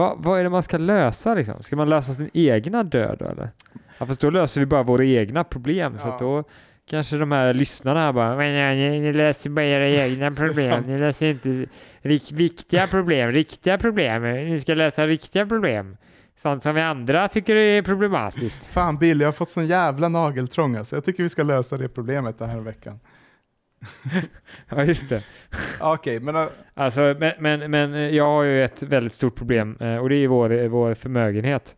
Vad, 0.00 0.24
vad 0.24 0.38
är 0.40 0.44
det 0.44 0.50
man 0.50 0.62
ska 0.62 0.78
lösa 0.78 1.34
liksom? 1.34 1.62
Ska 1.62 1.76
man 1.76 1.88
lösa 1.88 2.12
sin 2.14 2.30
egna 2.32 2.82
död 2.82 3.16
då 3.18 3.24
eller? 3.24 3.50
Ja, 3.98 4.06
fast 4.06 4.20
då 4.20 4.30
löser 4.30 4.60
vi 4.60 4.66
bara 4.66 4.82
våra 4.82 5.04
egna 5.04 5.44
problem. 5.44 5.98
Så 5.98 6.08
Ja. 6.08 6.12
att 6.12 6.18
då 6.18 6.44
kanske 6.90 7.16
de 7.16 7.32
här 7.32 7.54
lyssnarna 7.54 8.00
här 8.00 8.12
bara 8.12 8.36
Men 8.36 8.50
ja, 8.52 8.70
ni, 8.90 9.00
ni 9.00 9.12
löser 9.12 9.50
bara 9.50 9.64
era 9.64 9.88
egna 10.06 10.30
problem. 10.30 10.82
Ni 10.86 10.98
löser 10.98 11.26
inte 11.26 11.66
rik, 12.02 12.32
viktiga 12.32 12.86
problem, 12.86 13.32
riktiga 13.32 13.78
problem. 13.78 14.22
Ni 14.22 14.58
ska 14.60 14.74
lösa 14.74 15.06
riktiga 15.06 15.46
problem. 15.46 15.96
Sånt 16.36 16.62
som 16.62 16.74
vi 16.74 16.80
andra 16.80 17.28
tycker 17.28 17.56
är 17.56 17.82
problematiskt. 17.82 18.66
Fan 18.66 18.98
Bill, 18.98 19.20
jag 19.20 19.28
har 19.28 19.32
fått 19.32 19.50
sån 19.50 19.66
jävla 19.66 20.08
nageltrång 20.08 20.76
alltså. 20.76 20.96
Jag 20.96 21.04
tycker 21.04 21.22
vi 21.22 21.28
ska 21.28 21.42
lösa 21.42 21.76
det 21.76 21.88
problemet 21.88 22.38
den 22.38 22.50
här 22.50 22.60
veckan. 22.60 23.00
Ja, 24.68 24.84
just 24.84 25.08
det. 25.08 25.22
Okej, 25.80 26.20
men 26.20 26.36
äh, 26.36 26.46
Alltså, 26.74 27.14
men, 27.18 27.32
men, 27.38 27.70
men 27.70 27.94
eh, 27.94 28.00
jag 28.16 28.24
har 28.26 28.42
ju 28.42 28.64
ett 28.64 28.82
väldigt 28.82 29.12
stort 29.12 29.34
problem 29.36 29.76
eh, 29.80 29.96
och 29.96 30.08
det 30.08 30.16
är 30.16 30.28
vår, 30.28 30.68
vår 30.68 30.94
förmögenhet. 30.94 31.76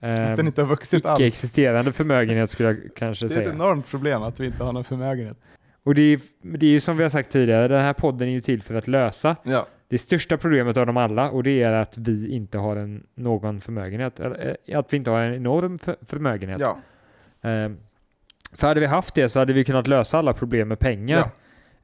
att 0.00 0.18
Eh, 0.18 0.36
den 0.36 0.46
inte 0.46 0.62
har 0.62 0.68
vuxit 0.68 1.06
alls. 1.06 1.20
Icke-existerande 1.20 1.92
förmögenhet 1.92 2.50
skulle 2.50 2.68
jag 2.68 2.78
kanske 2.96 3.26
Det 3.26 3.34
är 3.34 3.38
ett 3.38 3.44
säga. 3.44 3.54
enormt 3.54 3.86
problem 3.90 4.22
att 4.22 4.40
vi 4.40 4.46
inte 4.46 4.64
har 4.64 4.72
någon 4.72 4.84
förmögenhet. 4.84 5.36
Och 5.84 5.94
det 5.94 6.02
är, 6.02 6.20
det 6.42 6.66
är 6.66 6.70
ju 6.70 6.80
som 6.80 6.96
vi 6.96 7.02
har 7.02 7.10
sagt 7.10 7.30
tidigare, 7.30 7.68
den 7.68 7.80
här 7.80 7.92
podden 7.92 8.28
är 8.28 8.32
ju 8.32 8.40
till 8.40 8.62
för 8.62 8.74
att 8.74 8.88
lösa 8.88 9.36
Ja. 9.42 9.66
det 9.88 9.98
största 9.98 10.36
problemet 10.36 10.76
av 10.76 10.86
dem 10.86 10.96
alla 10.96 11.30
och 11.30 11.42
det 11.42 11.62
är 11.62 11.72
att 11.72 11.98
vi 11.98 12.28
inte 12.28 12.58
har 12.58 12.76
en, 12.76 13.06
någon 13.14 13.60
förmögenhet. 13.60 14.20
Eh, 14.20 14.78
att 14.78 14.92
vi 14.92 14.96
inte 14.96 15.10
har 15.10 15.20
en 15.20 15.34
enorm 15.34 15.78
för, 15.78 15.96
förmögenhet. 16.06 16.60
Ja. 16.60 16.78
Eh, 17.50 17.70
för 18.52 18.66
hade 18.66 18.80
vi 18.80 18.86
haft 18.86 19.14
det 19.14 19.28
så 19.28 19.38
hade 19.38 19.52
vi 19.52 19.64
kunnat 19.64 19.86
lösa 19.86 20.18
alla 20.18 20.32
problem 20.32 20.68
med 20.68 20.78
pengar. 20.78 21.30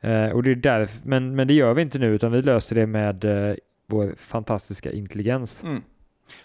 Eh, 0.00 0.30
och 0.30 0.42
det 0.42 0.50
är 0.50 0.54
därför, 0.54 1.08
men, 1.08 1.36
men 1.36 1.48
det 1.48 1.54
gör 1.54 1.74
vi 1.74 1.82
inte 1.82 1.98
nu 1.98 2.14
utan 2.14 2.32
vi 2.32 2.42
löser 2.42 2.74
det 2.76 2.86
med 2.86 3.24
eh, 3.24 3.54
vår 3.86 4.14
fantastiska 4.16 4.92
intelligens. 4.92 5.64
Mm. 5.64 5.82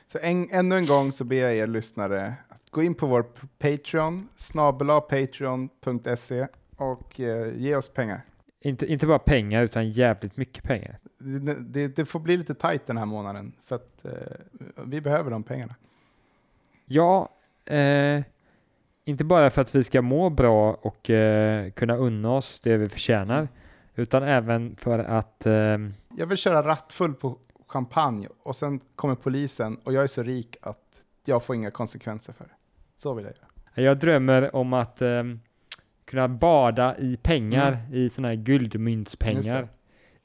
Så 0.07 0.19
en, 0.21 0.49
ännu 0.51 0.77
en 0.77 0.85
gång 0.85 1.11
så 1.11 1.23
ber 1.23 1.35
jag 1.35 1.55
er 1.55 1.67
lyssnare 1.67 2.35
att 2.49 2.69
gå 2.69 2.83
in 2.83 2.95
på 2.95 3.07
vår 3.07 3.25
Patreon, 3.59 4.27
snabela 4.35 5.01
patreon.se 5.01 6.47
och 6.75 7.19
eh, 7.19 7.53
ge 7.57 7.75
oss 7.75 7.89
pengar. 7.89 8.21
Inte, 8.61 8.85
inte 8.85 9.07
bara 9.07 9.19
pengar 9.19 9.63
utan 9.63 9.89
jävligt 9.89 10.37
mycket 10.37 10.63
pengar. 10.63 10.99
Det, 11.19 11.53
det, 11.53 11.87
det 11.87 12.05
får 12.05 12.19
bli 12.19 12.37
lite 12.37 12.55
tajt 12.55 12.87
den 12.87 12.97
här 12.97 13.05
månaden 13.05 13.53
för 13.65 13.75
att 13.75 14.05
eh, 14.05 14.11
vi 14.85 15.01
behöver 15.01 15.31
de 15.31 15.43
pengarna. 15.43 15.75
Ja, 16.85 17.29
eh, 17.65 18.23
inte 19.05 19.23
bara 19.23 19.49
för 19.49 19.61
att 19.61 19.75
vi 19.75 19.83
ska 19.83 20.01
må 20.01 20.29
bra 20.29 20.73
och 20.73 21.09
eh, 21.09 21.71
kunna 21.71 21.95
unna 21.95 22.31
oss 22.31 22.59
det 22.63 22.77
vi 22.77 22.89
förtjänar, 22.89 23.47
utan 23.95 24.23
även 24.23 24.75
för 24.75 24.99
att 24.99 25.45
eh, 25.45 25.53
Jag 26.17 26.27
vill 26.27 26.37
köra 26.37 26.67
rattfull 26.67 27.13
på 27.13 27.37
champagne 27.67 28.27
och 28.43 28.55
sen 28.55 28.79
kommer 28.95 29.15
polisen 29.15 29.77
och 29.83 29.93
jag 29.93 30.03
är 30.03 30.07
så 30.07 30.23
rik 30.23 30.57
att 30.61 31.03
jag 31.25 31.43
får 31.43 31.55
inga 31.55 31.71
konsekvenser 31.71 32.33
för 32.33 32.43
det. 32.43 32.51
Så 32.95 33.13
vill 33.13 33.25
jag 33.25 33.33
göra. 33.33 33.87
jag 33.87 33.99
drömmer 33.99 34.55
om 34.55 34.73
att 34.73 35.01
eh, 35.01 35.23
kunna 36.05 36.27
bada 36.27 36.97
i 36.97 37.17
pengar, 37.17 37.77
i 37.91 38.09
sådana 38.09 38.27
här 38.27 38.35
guldmyntspengar, 38.35 39.67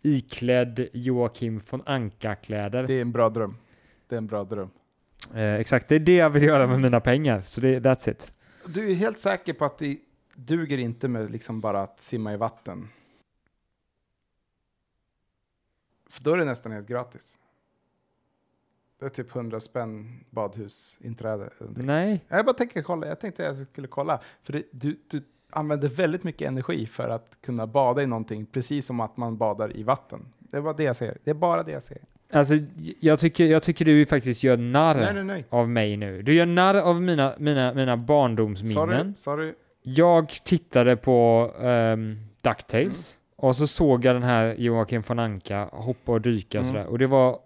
iklädd 0.03 0.89
Joakim 0.93 1.61
von 1.71 1.83
Anka-kläder. 1.87 2.87
Det 2.87 2.95
är 2.95 3.03
en 3.03 3.13
bra 3.13 3.29
dröm. 3.29 3.57
Det 4.09 4.15
är 4.15 4.19
en 4.19 4.27
bra 4.27 4.45
dröm. 4.45 4.71
Eh, 5.35 5.55
exakt, 5.55 5.89
det 5.89 5.95
är 5.95 6.01
det 6.01 6.17
jag 6.17 6.31
vill 6.31 6.43
göra 6.43 6.67
med 6.67 6.81
mina 6.81 7.01
pengar, 7.01 7.41
så 7.41 7.61
det, 7.61 7.81
that's 7.81 8.11
it. 8.11 8.33
Du 8.75 8.91
är 8.91 8.95
helt 8.95 9.21
säker 9.21 9.53
på 9.53 9.65
att 9.65 9.79
det 9.79 9.99
duger 10.35 10.79
inte 10.79 11.09
med 11.09 11.31
liksom 11.31 11.61
bara 11.61 11.83
att 11.83 12.01
simma 12.01 12.33
i 12.33 12.37
vatten? 12.37 12.89
För 16.11 16.25
då 16.25 16.33
är 16.33 16.39
det 16.39 16.45
nästan 16.45 16.73
helt 16.73 16.89
gratis. 16.89 17.39
Det 18.99 19.07
är 19.07 19.11
typ 19.11 19.37
100 19.37 19.61
spänn 19.61 20.25
badhusinträde. 20.31 21.51
Nej, 21.77 22.25
Jag 22.29 22.47
bara 22.47 22.55
tänker 22.55 22.83
kolla, 22.83 23.07
jag 23.07 23.21
tänkte 23.21 23.43
jag 23.43 23.57
skulle 23.57 23.89
kolla. 23.89 24.21
För 24.43 24.53
det, 24.53 24.63
du, 24.73 25.01
du 25.09 25.23
använder 25.51 25.89
väldigt 25.89 26.25
mycket 26.25 26.49
energi 26.49 26.87
för 26.87 27.09
att 27.09 27.41
kunna 27.41 27.67
bada 27.67 28.03
i 28.03 28.07
någonting, 28.07 28.47
precis 28.47 28.87
som 28.87 29.01
att 29.01 29.17
man 29.17 29.37
badar 29.37 29.77
i 29.77 29.83
vatten. 29.83 30.33
Det 30.39 30.61
var 30.61 30.75
det 30.75 30.83
jag 30.83 30.97
säger. 30.97 31.19
Det 31.25 31.31
är 31.31 31.35
bara 31.35 31.63
det 31.63 31.73
jag 31.73 31.83
säger. 31.83 32.05
Alltså 32.33 32.55
jag 33.01 33.19
tycker, 33.19 33.47
jag 33.47 33.63
tycker 33.63 33.85
du 33.85 34.07
faktiskt 34.07 34.43
gör 34.43 34.57
narr 34.57 34.95
Nej, 34.95 35.15
nej, 35.15 35.25
nej. 35.25 35.45
av 35.51 35.69
mig 35.69 35.97
nu. 35.97 36.23
Du 36.23 36.35
gör 36.35 36.47
narr 36.47 36.75
av 36.75 37.03
mina, 37.03 37.33
mina, 37.39 37.75
mina 37.75 37.97
barndomsminnen. 37.97 38.75
Sorry, 38.75 39.15
sorry. 39.15 39.55
Jag 39.83 40.29
tittade 40.45 40.97
på 40.97 41.51
um, 41.61 42.17
DuckTales 42.43 43.17
och 43.37 43.57
så 43.57 43.67
såg 43.67 44.05
jag 44.05 44.17
den 44.17 44.23
här 44.23 44.55
Joakim 44.59 45.03
von 45.07 45.19
Anka 45.19 45.69
hoppa 45.73 46.13
och 46.13 46.21
dyka 46.21 46.59
och 46.61 46.65
Mm. 46.65 46.75
sådär. 46.75 46.87
Och 46.87 46.99
det 46.99 47.07
var, 47.07 47.39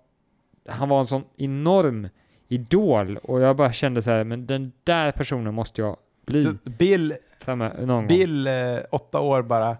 han 0.68 0.88
var 0.88 1.00
en 1.00 1.06
sån 1.06 1.24
enorm 1.36 2.08
idol 2.48 3.16
och 3.16 3.40
jag 3.40 3.56
bara 3.56 3.72
kände 3.72 4.02
så 4.02 4.10
här, 4.10 4.24
men 4.24 4.46
den 4.46 4.72
där 4.84 5.12
personen 5.12 5.54
måste 5.54 5.80
jag 5.80 5.96
bli 6.26 6.44
Bill, 6.64 7.14
någon 7.46 7.86
gång. 7.88 8.06
Bill 8.06 8.46
eh, 8.46 8.52
åtta 8.90 9.20
år 9.20 9.42
bara. 9.42 9.76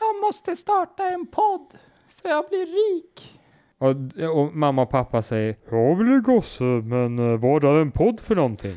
Jag 0.00 0.20
måste 0.26 0.56
starta 0.56 1.08
en 1.08 1.26
podd 1.26 1.66
så 2.08 2.28
jag 2.28 2.48
blir 2.48 2.66
rik. 2.66 3.35
Och, 3.78 3.90
och 4.36 4.56
mamma 4.56 4.82
och 4.82 4.90
pappa 4.90 5.22
säger, 5.22 5.56
ja 5.70 5.94
väl 5.94 6.20
gosse, 6.20 6.64
men 6.64 7.18
eh, 7.18 7.38
vad 7.38 7.64
är 7.64 7.80
en 7.80 7.90
podd 7.90 8.20
för 8.20 8.34
någonting? 8.34 8.76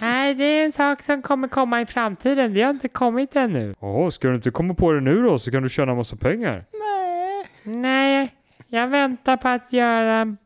Nej, 0.00 0.34
det 0.34 0.44
är 0.44 0.64
en 0.64 0.72
sak 0.72 1.02
som 1.02 1.22
kommer 1.22 1.48
komma 1.48 1.80
i 1.80 1.86
framtiden. 1.86 2.54
Det 2.54 2.62
har 2.62 2.70
inte 2.70 2.88
kommit 2.88 3.36
ännu. 3.36 3.74
Jaha, 3.80 4.10
ska 4.10 4.28
du 4.28 4.34
inte 4.34 4.50
komma 4.50 4.74
på 4.74 4.92
det 4.92 5.00
nu 5.00 5.22
då 5.22 5.38
så 5.38 5.50
kan 5.50 5.62
du 5.62 5.68
tjäna 5.68 5.94
massa 5.94 6.16
pengar? 6.16 6.64
Nej. 6.72 7.46
Nej, 7.76 8.34
jag 8.66 8.88
väntar 8.88 9.36
på 9.36 9.48
att 9.48 9.72
göra 9.72 10.36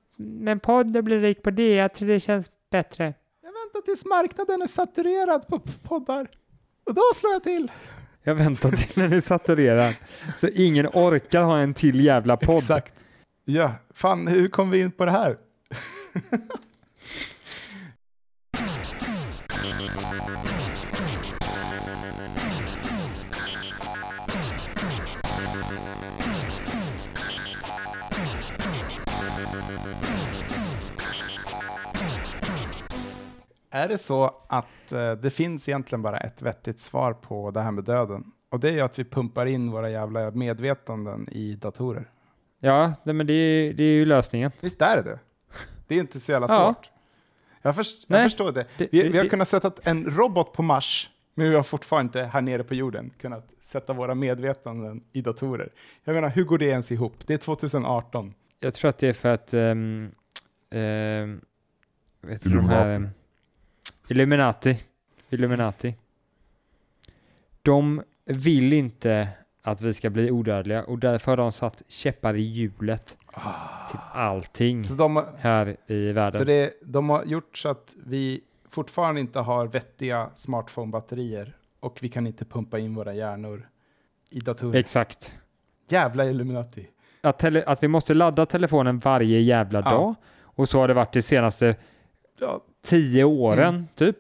en 0.47 0.61
podd 0.61 0.97
och 0.97 1.05
bli 1.05 1.19
rik 1.19 1.43
på 1.43 1.51
det. 1.51 1.75
Jag 1.75 1.95
tror 1.95 2.09
det 2.09 2.21
känns 2.21 2.51
bättre. 2.71 3.05
Jag 3.43 3.53
väntar 3.53 3.81
tills 3.85 4.05
marknaden 4.05 4.63
är 4.63 4.67
saturerad 4.67 5.47
på 5.47 5.59
poddar. 5.59 6.29
Och 6.87 6.95
då 6.95 7.03
slår 7.15 7.33
jag 7.33 7.43
till. 7.43 7.71
Jag 8.23 8.35
väntar 8.35 8.71
till 8.71 9.03
den 9.03 9.13
är 9.13 9.21
saturerad. 9.21 9.95
Så 10.37 10.49
ingen 10.55 10.87
orkar 10.87 11.43
ha 11.43 11.59
en 11.59 11.75
till 11.75 12.05
jävla 12.05 12.37
podd. 12.37 12.55
Exakt. 12.59 12.95
Ja, 13.45 13.75
fan 13.95 14.27
hur 14.27 14.49
kom 14.49 14.71
vi 14.71 14.81
in 14.81 14.91
på 14.91 15.05
det 15.05 15.11
här? 15.11 15.39
Är 33.71 33.89
det 33.89 33.99
så 33.99 34.25
att 34.49 34.93
eh, 34.93 35.13
det 35.13 35.31
finns 35.31 35.69
egentligen 35.69 36.03
bara 36.03 36.19
ett 36.19 36.43
vettigt 36.43 36.81
svar 36.81 37.13
på 37.13 37.51
det 37.51 37.61
här 37.61 37.71
med 37.71 37.85
döden? 37.85 38.25
Och 38.51 38.61
det 38.61 38.69
är 38.69 38.73
ju 38.73 38.81
att 38.81 38.99
vi 38.99 39.05
pumpar 39.05 39.47
in 39.47 39.71
våra 39.71 39.91
jävla 39.91 40.31
medvetanden 40.31 41.29
i 41.29 41.55
datorer. 41.55 42.12
Ja, 42.65 42.95
nej, 43.03 43.15
men 43.15 43.27
det 43.27 43.33
är, 43.33 43.73
det 43.73 43.83
är 43.85 43.93
ju 43.95 44.05
lösningen. 44.05 44.51
Visst 44.61 44.83
är 44.83 44.97
det 44.97 45.03
det? 45.03 45.19
Det 45.87 45.95
är 45.95 46.01
inte 46.01 46.21
så 46.21 46.33
jävla 46.33 46.47
Ja. 46.51 46.75
svårt. 46.75 46.91
Jag, 47.63 47.77
först, 47.77 48.05
jag 48.07 48.23
förstår 48.25 48.53
det. 48.53 48.67
Vi, 48.79 48.89
det- 48.93 49.09
vi 49.09 49.17
har 49.17 49.25
det- 49.25 49.31
kunnat 49.31 49.49
sätta 49.49 49.73
en 49.83 50.05
robot 50.11 50.53
på 50.53 50.63
Mars, 50.63 51.11
men 51.35 51.51
vi 51.51 51.57
har 51.57 51.63
fortfarande 51.63 52.07
inte 52.09 52.31
här 52.31 52.41
nere 52.41 52.65
på 52.65 52.75
jorden 52.75 53.11
kunnat 53.21 53.55
sätta 53.61 53.93
våra 53.93 54.15
medvetanden 54.15 55.05
i 55.13 55.21
datorer. 55.21 55.73
Jag 56.05 56.15
menar, 56.15 56.29
hur 56.29 56.45
går 56.45 56.59
det 56.59 56.65
ens 56.67 56.93
ihop? 56.93 57.27
Det 57.27 57.35
är 57.35 57.39
2018. 57.39 58.35
Jag 58.61 58.75
tror 58.75 58.89
att 58.89 58.99
det 58.99 59.09
är 59.09 59.13
för 59.13 59.29
att 59.29 59.55
um, 59.55 60.11
vet 62.23 62.43
du, 62.43 62.51
de 62.51 62.69
här, 62.69 62.91
ehm, 62.95 63.09
Illuminati. 64.09 64.85
Illuminati. 65.31 65.95
De 67.63 68.03
vill 68.25 68.73
inte 68.73 69.29
att 69.63 69.81
vi 69.81 69.93
ska 69.93 70.11
bli 70.11 70.31
odödliga 70.31 70.85
och 70.85 70.99
därför 70.99 71.33
har 71.33 71.37
de 71.37 71.53
satt 71.53 71.83
käppar 71.89 72.35
i 72.35 72.41
hjulet 72.43 73.17
till 73.91 73.99
allting 74.13 74.85
Så 74.85 74.95
de, 74.95 75.25
här 75.39 75.77
i 75.87 76.13
världen. 76.13 76.39
så 76.41 76.45
det, 76.45 76.73
de 76.85 77.11
har 77.11 77.25
gjort 77.25 77.59
så 77.59 77.69
att 77.69 77.95
vi 78.07 78.41
fortfarande 78.71 79.21
inte 79.21 79.39
har 79.39 79.67
vettiga 79.67 80.31
smartphone-batterier 80.35 81.53
och 81.81 81.99
vi 82.03 82.09
kan 82.09 82.27
inte 82.27 82.45
pumpa 82.45 82.79
in 82.79 82.95
våra 82.95 83.15
hjärnor 83.15 83.69
i 84.31 84.41
datorer. 84.41 84.79
Exakt. 84.79 85.35
Jävla 85.89 86.25
Illuminati. 86.25 86.89
Att, 87.21 87.39
tele, 87.39 87.65
att 87.67 87.83
vi 87.83 87.89
måste 87.89 88.15
ladda 88.15 88.47
telefonen 88.47 88.99
varje 88.99 89.41
jävla 89.41 89.79
Ja. 89.79 89.91
dag 89.91 90.15
och 90.41 90.69
så 90.69 90.79
har 90.81 90.89
det 90.89 90.95
varit 90.95 91.13
de 91.13 91.23
senaste 91.23 91.77
Ja. 92.39 92.61
tio 92.85 93.25
åren 93.25 93.89
typ. 93.95 94.17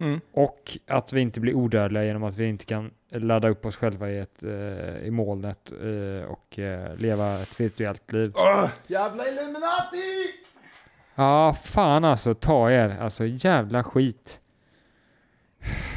Mm. 0.00 0.20
Och 0.32 0.78
att 0.86 1.12
vi 1.12 1.20
inte 1.20 1.40
blir 1.40 1.54
odödliga 1.54 2.04
genom 2.04 2.24
att 2.24 2.36
vi 2.36 2.46
inte 2.46 2.64
kan 2.64 2.90
ladda 3.10 3.48
upp 3.48 3.64
oss 3.66 3.76
själva 3.76 4.10
i, 4.10 4.18
ett, 4.18 4.42
eh, 4.42 4.96
i 5.06 5.10
molnet 5.10 5.72
eh, 5.72 6.28
och 6.30 6.58
eh, 6.58 6.96
leva 6.96 7.42
ett 7.42 7.60
virtuellt 7.60 8.12
liv. 8.12 8.32
Åh, 8.34 8.68
jävla 8.86 9.28
Illuminati! 9.28 10.24
Ja, 11.14 11.54
fan 11.64 12.04
alltså, 12.04 12.34
ta 12.34 12.70
er. 12.70 12.96
Alltså 13.00 13.24
jävla 13.26 13.84
skit. 13.84 14.40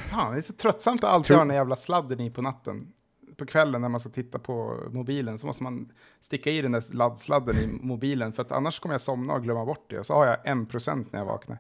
Fan, 0.10 0.32
det 0.32 0.38
är 0.38 0.42
så 0.42 0.54
tröttsamt 0.54 1.04
att 1.04 1.10
alltid 1.10 1.28
Tror- 1.28 1.38
ha 1.38 1.46
den 1.46 1.56
jävla 1.56 1.76
sladden 1.76 2.20
i 2.20 2.32
på 2.32 2.42
natten. 2.42 2.94
På 3.38 3.46
kvällen 3.46 3.82
när 3.82 3.90
man 3.90 4.00
ska 4.00 4.10
titta 4.10 4.40
på 4.40 4.84
mobilen 4.90 5.40
så 5.40 5.46
måste 5.46 5.64
man 5.64 5.92
sticka 6.20 6.50
i 6.52 6.62
den 6.62 6.72
där 6.72 6.84
laddsladden 6.94 7.58
i 7.58 7.68
mobilen 7.68 8.34
för 8.34 8.42
att 8.42 8.52
annars 8.52 8.80
kommer 8.80 8.94
jag 8.94 9.02
somna 9.02 9.34
och 9.34 9.44
glömma 9.44 9.66
bort 9.66 9.86
det 9.90 10.00
och 10.00 10.06
så 10.06 10.14
har 10.14 10.26
jag 10.26 10.38
en 10.48 10.66
procent 10.66 11.12
när 11.14 11.20
jag 11.20 11.26
vaknar. 11.26 11.58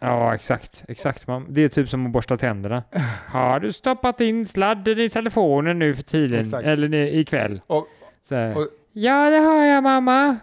Ja, 0.00 0.34
exakt. 0.34 0.84
Exakt. 0.88 1.26
Man, 1.26 1.46
det 1.48 1.60
är 1.64 1.68
typ 1.68 1.88
som 1.88 2.06
att 2.06 2.12
borsta 2.12 2.36
tänderna. 2.36 2.82
Har 3.28 3.60
du 3.60 3.72
stoppat 3.72 4.20
in 4.20 4.46
sladden 4.46 4.98
i 5.00 5.08
telefonen 5.10 5.78
nu 5.78 5.94
för 5.94 6.02
tiden? 6.02 6.40
Exakt. 6.40 6.66
Eller 6.66 6.94
ikväll? 6.94 7.60
Och- 7.66 7.86
Så 8.22 8.36
och- 8.52 8.68
ja, 8.92 9.30
det 9.30 9.38
har 9.38 9.64
jag 9.64 9.82
mamma. 9.82 10.36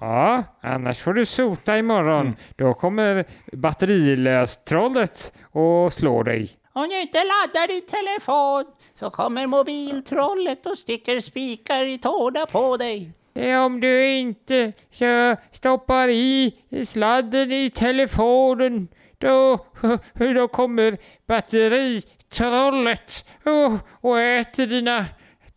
Ja, 0.00 0.44
annars 0.60 0.98
får 0.98 1.14
du 1.14 1.24
sota 1.26 1.78
imorgon. 1.78 2.20
Mm. 2.20 2.34
Då 2.56 2.74
kommer 2.74 3.24
batterilöstrollet 3.52 5.32
och 5.52 5.92
slår 5.92 6.24
dig. 6.24 6.50
Om 6.72 6.88
du 6.88 7.00
inte 7.00 7.18
laddar 7.18 7.68
din 7.68 7.82
telefon 7.86 8.64
så 8.98 9.10
kommer 9.10 9.46
mobiltrollet 9.46 10.66
och 10.66 10.78
sticker 10.78 11.20
spikar 11.20 11.84
i 11.84 11.98
tårna 11.98 12.46
på 12.46 12.76
dig. 12.76 13.10
Det 13.32 13.50
är 13.50 13.60
om 13.60 13.80
du 13.80 14.08
inte 14.08 14.72
så 14.90 15.36
stoppar 15.52 16.08
i 16.08 16.52
sladden 16.86 17.52
i 17.52 17.70
telefonen. 17.70 18.88
Då, 19.18 19.66
då 20.34 20.48
kommer 20.48 20.98
batteritrollet 21.26 23.24
och, 23.44 23.72
och 24.10 24.20
äter 24.20 24.66
dina 24.66 25.06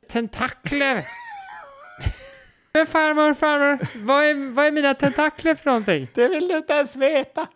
tentakler. 0.10 1.06
Men 2.74 2.88
farmor, 2.88 3.34
farmor, 3.34 4.06
vad 4.06 4.24
är, 4.24 4.52
vad 4.54 4.66
är 4.66 4.72
mina 4.72 4.94
tentakler 4.94 5.56
för 5.56 5.66
någonting? 5.66 6.08
Det 6.14 6.28
vill 6.28 6.48
du 6.48 6.58
inte 6.58 6.74
ens 6.74 6.96
veta. 6.96 7.48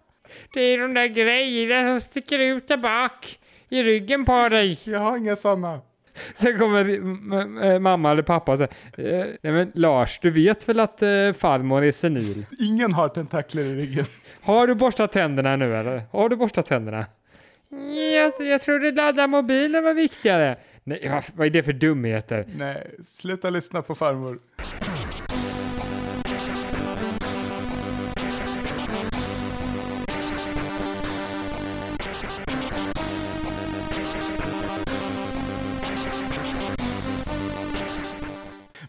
Det 0.54 0.62
är 0.62 0.78
de 0.78 0.94
där 0.94 1.08
grejerna 1.08 1.90
som 1.90 2.02
sticker 2.10 2.40
ut 2.40 2.68
där 2.68 2.78
bak 2.78 3.40
i 3.70 3.84
ryggen 3.84 4.26
på 4.26 4.50
dig. 4.50 4.80
Jag 4.84 5.00
har 5.00 5.18
inga 5.18 5.36
sådana. 5.36 5.82
Sen 6.34 6.60
kommer 6.60 6.86
m- 6.90 7.84
mamma 7.84 8.12
eller 8.12 8.22
pappa 8.24 8.52
och 8.52 8.58
säger, 8.58 8.72
eh, 8.98 9.26
nej 9.42 9.54
men 9.54 9.72
Lars, 9.76 10.20
du 10.22 10.30
vet 10.32 10.70
väl 10.70 10.80
att 10.80 11.02
eh, 11.02 11.08
farmor 11.38 11.84
är 11.84 11.92
senil? 11.92 12.46
Ingen 12.60 12.94
har 12.94 13.10
tentakler 13.10 13.64
i 13.64 13.76
ryggen. 13.76 14.06
Har 14.42 14.68
du 14.68 14.76
borstat 14.76 15.12
tänderna 15.12 15.56
nu 15.56 15.76
eller? 15.76 16.02
Har 16.12 16.30
du 16.30 16.36
borstat 16.36 16.66
tänderna? 16.66 17.06
Jag, 18.14 18.48
jag 18.48 18.62
trodde 18.62 18.92
ladda 18.92 19.28
mobilen 19.28 19.84
var 19.84 19.94
viktigare. 19.94 20.56
Nej, 20.84 21.08
vad, 21.10 21.24
vad 21.36 21.48
är 21.48 21.52
det 21.52 21.64
för 21.64 21.74
dumheter? 21.74 22.46
Nej, 22.58 22.92
sluta 23.06 23.50
lyssna 23.50 23.82
på 23.82 23.96
farmor. 23.96 24.40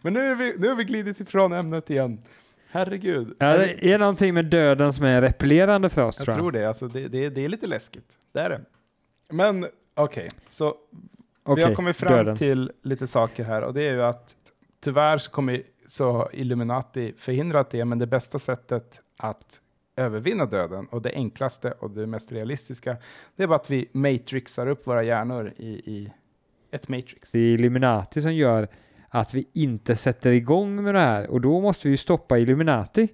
Men 0.05 0.13
nu 0.13 0.21
är 0.21 0.35
vi, 0.35 0.55
nu 0.59 0.69
har 0.69 0.75
vi 0.75 0.85
glidit 0.85 1.21
ifrån 1.21 1.53
ämnet 1.53 1.91
igen. 1.91 2.23
Herregud. 2.71 3.37
Ja, 3.39 3.57
det 3.57 3.93
är 3.93 3.99
någonting 3.99 4.35
med 4.35 4.47
döden 4.47 4.93
som 4.93 5.05
är 5.05 5.23
repellerande 5.23 5.91
för 5.91 6.05
oss 6.05 6.19
jag 6.19 6.25
tror 6.25 6.35
jag. 6.35 6.41
tror 6.41 6.53
det. 6.53 6.69
Alltså, 6.69 6.89
det, 6.89 7.09
det, 7.09 7.29
det 7.29 7.45
är 7.45 7.49
lite 7.49 7.67
läskigt. 7.67 8.19
Det 8.33 8.41
är 8.41 8.51
det. 8.51 8.61
Men 9.29 9.67
okej, 9.95 10.29
så 10.49 10.75
vi 10.91 10.99
Okej, 11.43 11.65
har 11.65 11.75
kommit 11.75 11.97
fram 11.97 12.13
döden. 12.13 12.37
till 12.37 12.73
lite 12.83 13.07
saker 13.07 13.45
här 13.45 13.63
och 13.63 13.75
det 13.75 13.83
är 13.83 13.93
ju 13.93 14.03
att 14.03 14.35
tyvärr 14.81 15.19
så 15.19 15.31
kommer 15.31 15.63
så 15.87 16.29
Illuminati 16.33 17.15
förhindrat 17.17 17.71
det, 17.71 17.85
men 17.85 17.99
det 17.99 18.07
bästa 18.07 18.39
sättet 18.39 19.01
att 19.19 19.61
övervinna 19.97 20.47
döden 20.47 20.87
och 20.87 21.03
det 21.03 21.13
enklaste 21.15 21.71
och 21.71 21.91
det 21.91 22.07
mest 22.07 22.33
realistiska, 22.33 22.97
det 23.37 23.43
är 23.43 23.47
bara 23.47 23.57
att 23.57 23.71
vi 23.71 23.89
matrixar 23.93 24.67
upp 24.67 24.87
våra 24.87 25.03
hjärnor 25.03 25.53
i, 25.57 25.69
i 25.69 26.13
ett 26.71 26.89
matrix. 26.89 27.33
Det 27.33 27.39
är 27.39 27.55
Illuminati 27.55 28.21
som 28.21 28.35
gör 28.35 28.69
att 29.15 29.35
vi 29.35 29.49
inte 29.53 29.97
sätter 29.97 30.33
igång 30.33 30.83
med 30.83 30.95
det 30.95 31.01
här 31.01 31.31
och 31.31 31.41
då 31.41 31.61
måste 31.61 31.89
vi 31.89 31.93
ju 31.93 31.97
stoppa 31.97 32.39
Illuminati. 32.39 33.09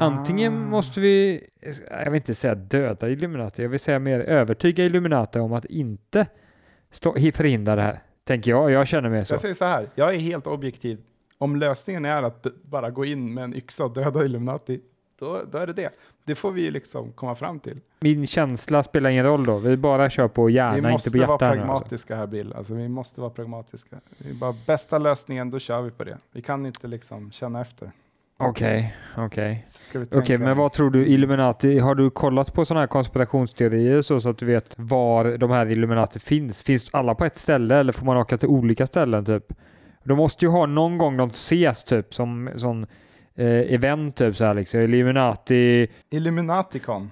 Antingen 0.00 0.52
Ah. 0.52 0.70
måste 0.70 1.00
vi, 1.00 1.44
jag 1.90 2.04
vill 2.10 2.14
inte 2.14 2.34
säga 2.34 2.54
döda 2.54 3.08
Illuminati, 3.08 3.62
jag 3.62 3.68
vill 3.68 3.80
säga 3.80 3.98
mer 3.98 4.20
övertyga 4.20 4.84
Illuminati 4.84 5.38
om 5.38 5.52
att 5.52 5.64
inte 5.64 6.26
stå, 6.90 7.12
förhindra 7.12 7.76
det 7.76 7.82
här. 7.82 7.98
Tänker 8.24 8.50
jag, 8.50 8.70
jag 8.70 8.88
känner 8.88 9.08
mig 9.08 9.26
så. 9.26 9.32
Jag 9.32 9.40
säger 9.40 9.54
så 9.54 9.64
här, 9.64 9.88
jag 9.94 10.14
är 10.14 10.18
helt 10.18 10.46
objektiv. 10.46 10.98
Om 11.38 11.56
lösningen 11.56 12.04
är 12.04 12.22
att 12.22 12.46
bara 12.62 12.90
gå 12.90 13.04
in 13.04 13.34
med 13.34 13.44
en 13.44 13.54
yxa 13.54 13.84
och 13.84 13.94
döda 13.94 14.24
Illuminati, 14.24 14.80
då, 15.18 15.42
då 15.52 15.58
är 15.58 15.66
det 15.66 15.72
det. 15.72 15.90
Det 16.26 16.34
får 16.34 16.52
vi 16.52 16.70
liksom 16.70 17.12
komma 17.12 17.34
fram 17.34 17.60
till. 17.60 17.80
Min 18.00 18.26
känsla 18.26 18.82
spelar 18.82 19.10
ingen 19.10 19.24
roll 19.24 19.44
då, 19.46 19.58
vi 19.58 19.76
bara 19.76 20.10
kör 20.10 20.28
på 20.28 20.44
vi 20.44 20.52
hjärna, 20.52 20.76
inte 20.76 20.90
måste 20.90 21.10
på 21.10 21.18
vara 21.18 21.30
hjärta. 21.30 21.44
här 21.46 21.54
nu, 21.54 21.60
Alltså. 21.60 21.74
pragmatiska 21.74 22.16
här 22.16 22.26
Bill. 22.26 22.52
Alltså, 22.52 22.74
vi 22.74 22.88
måste 22.88 23.20
vara 23.20 23.30
pragmatiska. 23.30 23.96
Det 24.18 24.28
är 24.30 24.34
bara 24.34 24.54
bästa 24.66 24.98
lösningen, 24.98 25.50
då 25.50 25.58
kör 25.58 25.82
vi 25.82 25.90
på 25.90 26.04
det. 26.04 26.18
Vi 26.32 26.42
kan 26.42 26.66
inte 26.66 26.86
liksom 26.86 27.30
känna 27.30 27.60
efter. 27.60 27.90
Okej, 28.38 28.94
vi 29.98 30.04
Okej, 30.06 30.10
tänka- 30.10 30.38
men 30.38 30.56
vad 30.56 30.72
tror 30.72 30.90
du 30.90 31.06
Illuminati, 31.06 31.78
har 31.78 31.94
du 31.94 32.10
kollat 32.10 32.52
på 32.54 32.64
sådana 32.64 32.80
här 32.80 32.86
konspirationsteorier 32.86 34.02
så, 34.02 34.20
så 34.20 34.28
att 34.28 34.38
du 34.38 34.46
vet 34.46 34.74
var 34.78 35.38
de 35.38 35.50
här 35.50 35.66
Illuminati 35.70 36.18
finns? 36.18 36.62
Finns 36.62 36.88
alla 36.92 37.14
på 37.14 37.24
ett 37.24 37.36
ställe 37.36 37.76
eller 37.76 37.92
får 37.92 38.06
man 38.06 38.16
åka 38.16 38.38
till 38.38 38.48
olika 38.48 38.86
ställen 38.86 39.24
typ? 39.24 39.52
De 40.04 40.16
måste 40.18 40.44
ju 40.44 40.50
ha 40.50 40.66
någon 40.66 40.98
gång 40.98 41.16
de 41.16 41.28
ses 41.30 41.84
typ 41.84 42.14
som 42.14 42.50
sån 42.56 42.86
eh, 43.36 43.46
event 43.74 44.16
typ 44.16 44.36
så 44.36 44.44
här 44.44 44.54
liksom. 44.54 44.80
Illuminati, 44.80 45.88
Illuminaticon. 46.10 47.10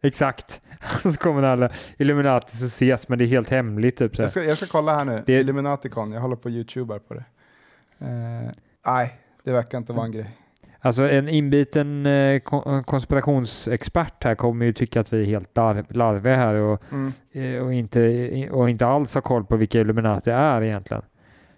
exakt. 0.00 0.60
så 1.02 1.12
kommer 1.12 1.42
alla 1.42 1.70
Illuminati 1.98 2.56
så 2.56 2.64
ses 2.66 3.08
men 3.08 3.18
det 3.18 3.24
är 3.24 3.26
helt 3.26 3.50
hemligt 3.50 3.96
typ 3.96 4.16
så. 4.16 4.22
Jag 4.22 4.30
ska, 4.30 4.44
jag 4.44 4.56
ska 4.56 4.66
kolla 4.66 4.96
här 4.98 5.04
nu. 5.04 5.22
Det- 5.26 5.40
Illuminaticon, 5.40 6.12
jag 6.12 6.20
håller 6.20 6.36
på 6.36 6.50
YouTuber 6.50 6.98
på 6.98 7.14
det. 7.14 7.24
Eh, 8.00 8.50
nej, 8.86 9.18
det 9.44 9.52
verkar 9.52 9.78
inte 9.78 9.92
vara 9.92 10.06
en 10.06 10.12
grej. 10.12 10.30
Alltså 10.80 11.08
en 11.08 11.28
inbiten 11.28 12.06
eh, 12.06 12.38
kon- 12.40 12.84
konspirationsexpert 12.84 14.24
här 14.24 14.34
kommer 14.34 14.66
ju 14.66 14.72
tycka 14.72 15.00
att 15.00 15.12
vi 15.12 15.20
är 15.22 15.26
helt 15.26 15.56
larv, 15.56 15.84
larviga 15.88 16.36
här 16.36 16.54
och 16.54 16.82
Mm. 16.92 17.12
Eh, 17.32 17.62
och 17.64 17.72
inte, 17.74 18.48
och 18.50 18.70
inte 18.70 18.86
alls 18.86 19.14
har 19.14 19.22
koll 19.22 19.44
på 19.44 19.56
vilka 19.56 19.80
Illuminati 19.80 20.30
är 20.30 20.62
egentligen. 20.62 21.02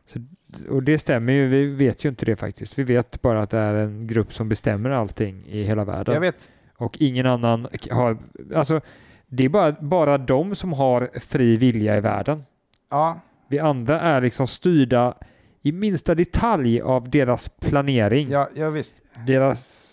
Så, 0.06 0.18
och 0.68 0.82
det 0.82 0.98
stämmer 0.98 1.32
ju, 1.32 1.46
vi 1.46 1.66
vet 1.66 2.04
ju 2.04 2.08
inte 2.08 2.26
det 2.26 2.36
faktiskt. 2.36 2.78
Vi 2.78 2.82
vet 2.82 3.22
bara 3.22 3.42
att 3.42 3.50
det 3.50 3.58
är 3.58 3.74
en 3.74 4.06
grupp 4.06 4.32
som 4.34 4.48
bestämmer 4.48 4.90
allting 4.90 5.46
i 5.46 5.62
hela 5.62 5.84
världen. 5.84 6.14
Jag 6.14 6.20
vet, 6.20 6.50
Och 6.76 6.96
ingen 7.00 7.26
annan 7.26 7.66
har, 7.90 8.18
alltså 8.54 8.80
det 9.26 9.44
är 9.44 9.48
bara, 9.48 9.72
bara 9.72 10.18
de 10.18 10.54
som 10.54 10.72
har 10.72 11.10
fri 11.20 11.56
vilja 11.56 11.96
i 11.96 12.00
världen. 12.00 12.42
ja, 12.90 13.20
Vi 13.48 13.58
andra 13.58 14.00
är 14.00 14.20
liksom 14.20 14.46
styrda 14.46 15.14
i 15.62 15.72
minsta 15.72 16.14
detalj 16.14 16.80
av 16.80 17.10
deras 17.10 17.48
planering, 17.48 18.30
ja, 18.30 18.48
ja 18.54 18.70
visst. 18.70 18.94
deras 19.26 19.86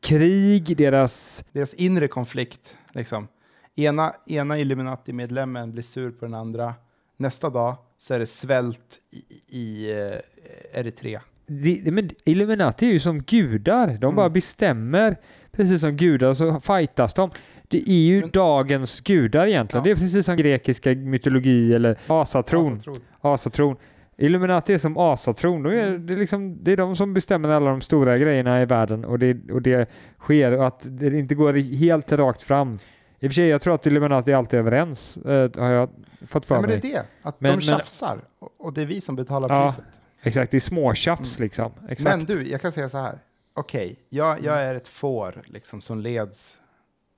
krig, 0.00 0.76
deras... 0.76 1.44
Deras 1.52 1.74
inre 1.74 2.08
konflikt, 2.08 2.76
liksom. 2.92 3.28
Ena, 3.74 4.12
ena 4.26 4.58
Illuminati-medlemmen 4.58 5.72
blir 5.72 5.82
sur 5.82 6.10
på 6.10 6.24
den 6.24 6.34
andra. 6.34 6.74
Nästa 7.16 7.50
dag 7.50 7.76
så 7.98 8.14
är 8.14 8.18
det 8.18 8.26
svält 8.26 8.98
i, 9.10 9.58
i 9.58 9.90
eh, 10.00 10.80
Eritrea. 10.80 11.22
De, 11.46 11.90
men 11.90 12.10
Illuminati 12.24 12.86
är 12.88 12.92
ju 12.92 13.00
som 13.00 13.22
gudar. 13.22 13.86
De 13.86 13.94
Mm. 14.04 14.14
bara 14.16 14.30
bestämmer 14.30 15.16
precis 15.52 15.80
som 15.80 15.96
gudar 15.96 16.34
så 16.34 16.60
fightas 16.60 17.14
de. 17.14 17.30
Det 17.68 17.90
är 17.90 17.92
ju 18.06 18.20
Men- 18.20 18.30
dagens 18.30 19.00
gudar 19.00 19.46
egentligen. 19.46 19.84
Ja. 19.86 19.94
Det 19.94 19.98
är 19.98 20.00
precis 20.02 20.26
som 20.26 20.36
grekiska 20.36 20.90
mytologi 20.94 21.72
eller 21.74 21.98
asatron. 22.06 22.80
Tror- 22.80 22.98
asatron. 23.20 23.76
Illuminati 24.18 24.74
är 24.74 24.78
som 24.78 24.98
asatron. 24.98 25.62
De 25.62 25.70
är, 25.72 25.98
det, 25.98 26.12
är 26.12 26.16
liksom, 26.18 26.64
det 26.64 26.72
är 26.72 26.76
de 26.76 26.96
som 26.96 27.14
bestämmer 27.14 27.48
alla 27.48 27.70
de 27.70 27.80
stora 27.80 28.18
grejerna 28.18 28.62
i 28.62 28.64
världen 28.64 29.04
och 29.04 29.18
det, 29.18 29.50
och 29.52 29.62
det 29.62 29.90
sker 30.18 30.52
och 30.58 30.66
att 30.66 30.86
det 30.90 31.06
inte 31.18 31.34
går 31.34 31.52
helt 31.76 32.12
rakt 32.12 32.42
fram. 32.42 32.78
I 33.20 33.26
och 33.26 33.30
för 33.30 33.34
sig, 33.34 33.48
jag 33.48 33.60
tror 33.60 33.74
att 33.74 33.86
Illuminati 33.86 34.32
är 34.32 34.36
alltid 34.36 34.58
överens, 34.60 35.16
eh, 35.16 35.50
har 35.58 35.70
jag 35.70 35.90
fått 36.26 36.46
för 36.46 36.54
Ja, 36.54 36.60
men 36.60 36.70
det 36.70 36.76
mig. 36.82 36.92
är 36.92 36.94
det, 36.98 37.06
att 37.22 37.40
Men- 37.40 37.50
de 37.58 37.66
men- 37.66 37.78
tjafsar 37.78 38.24
och, 38.38 38.50
och 38.58 38.72
det 38.72 38.82
är 38.82 38.86
vi 38.86 39.00
som 39.00 39.16
betalar 39.16 39.48
Ja, 39.48 39.66
priset. 39.68 39.84
Exakt, 40.22 40.50
det 40.50 40.56
är 40.56 40.60
småtjafs 40.60 41.38
liksom. 41.38 41.72
Exakt. 41.88 42.16
Men 42.16 42.26
du, 42.26 42.48
jag 42.48 42.60
kan 42.60 42.72
säga 42.72 42.88
så 42.88 42.98
här. 42.98 43.18
Okej, 43.54 43.98
jag, 44.08 44.44
jag 44.44 44.62
är 44.62 44.74
ett 44.74 44.88
får 44.88 45.42
liksom, 45.46 45.80
som 45.80 46.00
leds 46.00 46.60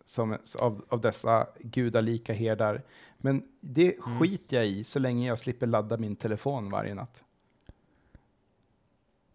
som, 0.04 0.38
av, 0.60 0.84
av 0.88 1.00
dessa 1.00 1.46
gudalika 1.60 2.32
herdar. 2.32 2.82
Men 3.18 3.42
det 3.60 3.94
Mm. 3.96 4.18
skiter 4.20 4.56
jag 4.56 4.66
i 4.66 4.84
så 4.84 4.98
länge 4.98 5.28
jag 5.28 5.38
slipper 5.38 5.66
ladda 5.66 5.96
min 5.96 6.16
telefon 6.16 6.70
varje 6.70 6.94
natt. 6.94 7.24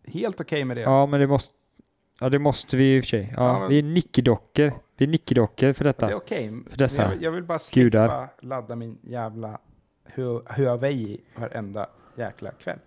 Helt 0.05 0.41
okej 0.41 0.65
med 0.65 0.77
det. 0.77 0.81
Ja, 0.81 1.05
men 1.05 1.19
det 1.19 1.27
måste, 1.27 1.55
ja, 2.19 2.29
det 2.29 2.39
måste 2.39 2.77
vi 2.77 2.95
i 2.95 2.99
och 2.99 3.03
för 3.03 3.07
sig. 3.09 3.33
Ja, 3.37 3.47
Ja, 3.47 3.59
men- 3.59 3.69
Vi 3.69 3.79
är 3.79 3.83
nickedockor. 3.83 4.71
Vi 4.97 5.05
är 5.05 5.09
nickedockor 5.09 5.73
för 5.73 5.83
Det 5.83 5.89
detta. 5.89 6.09
är 6.09 6.13
okej. 6.15 6.51
För 6.69 6.77
dessa 6.77 7.01
jag, 7.03 7.23
jag 7.23 7.31
vill 7.31 7.43
bara 7.43 7.59
slippa 7.59 7.83
gudar. 7.83 8.27
ladda 8.41 8.75
min 8.75 8.97
jävla 9.03 9.59
Hu- 10.15 10.41
Huawei 10.53 11.21
varenda 11.35 11.87
jäkla 12.17 12.51
kväll. 12.51 12.79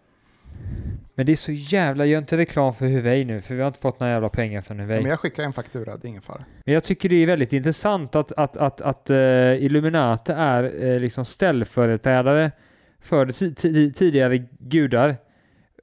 Men 1.14 1.26
det 1.26 1.32
är 1.32 1.36
så 1.36 1.52
jävla, 1.52 2.06
gör 2.06 2.18
inte 2.18 2.36
reklam 2.36 2.74
för 2.74 2.86
Huawei 2.86 3.24
nu, 3.24 3.40
för 3.40 3.54
vi 3.54 3.60
har 3.60 3.66
inte 3.68 3.80
fått 3.80 4.00
några 4.00 4.12
jävla 4.12 4.28
pengar 4.28 4.60
från 4.62 4.78
Huawei. 4.80 5.00
Men 5.02 5.10
jag 5.10 5.20
skickar 5.20 5.42
en 5.42 5.52
faktura, 5.52 5.96
det 5.96 6.06
är 6.06 6.08
ingen 6.08 6.22
fara. 6.22 6.44
Men 6.64 6.74
jag 6.74 6.84
tycker 6.84 7.08
det 7.08 7.16
är 7.16 7.26
väldigt 7.26 7.52
intressant 7.52 8.14
att, 8.14 8.32
att, 8.32 8.56
att, 8.56 8.80
att 8.80 9.10
uh, 9.10 9.62
Illuminati 9.64 10.32
är 10.36 10.84
uh, 10.84 11.00
liksom 11.00 11.24
ställföreträdare 11.24 12.50
för 13.00 13.26
tidigare 13.92 14.38
gudar. 14.58 15.14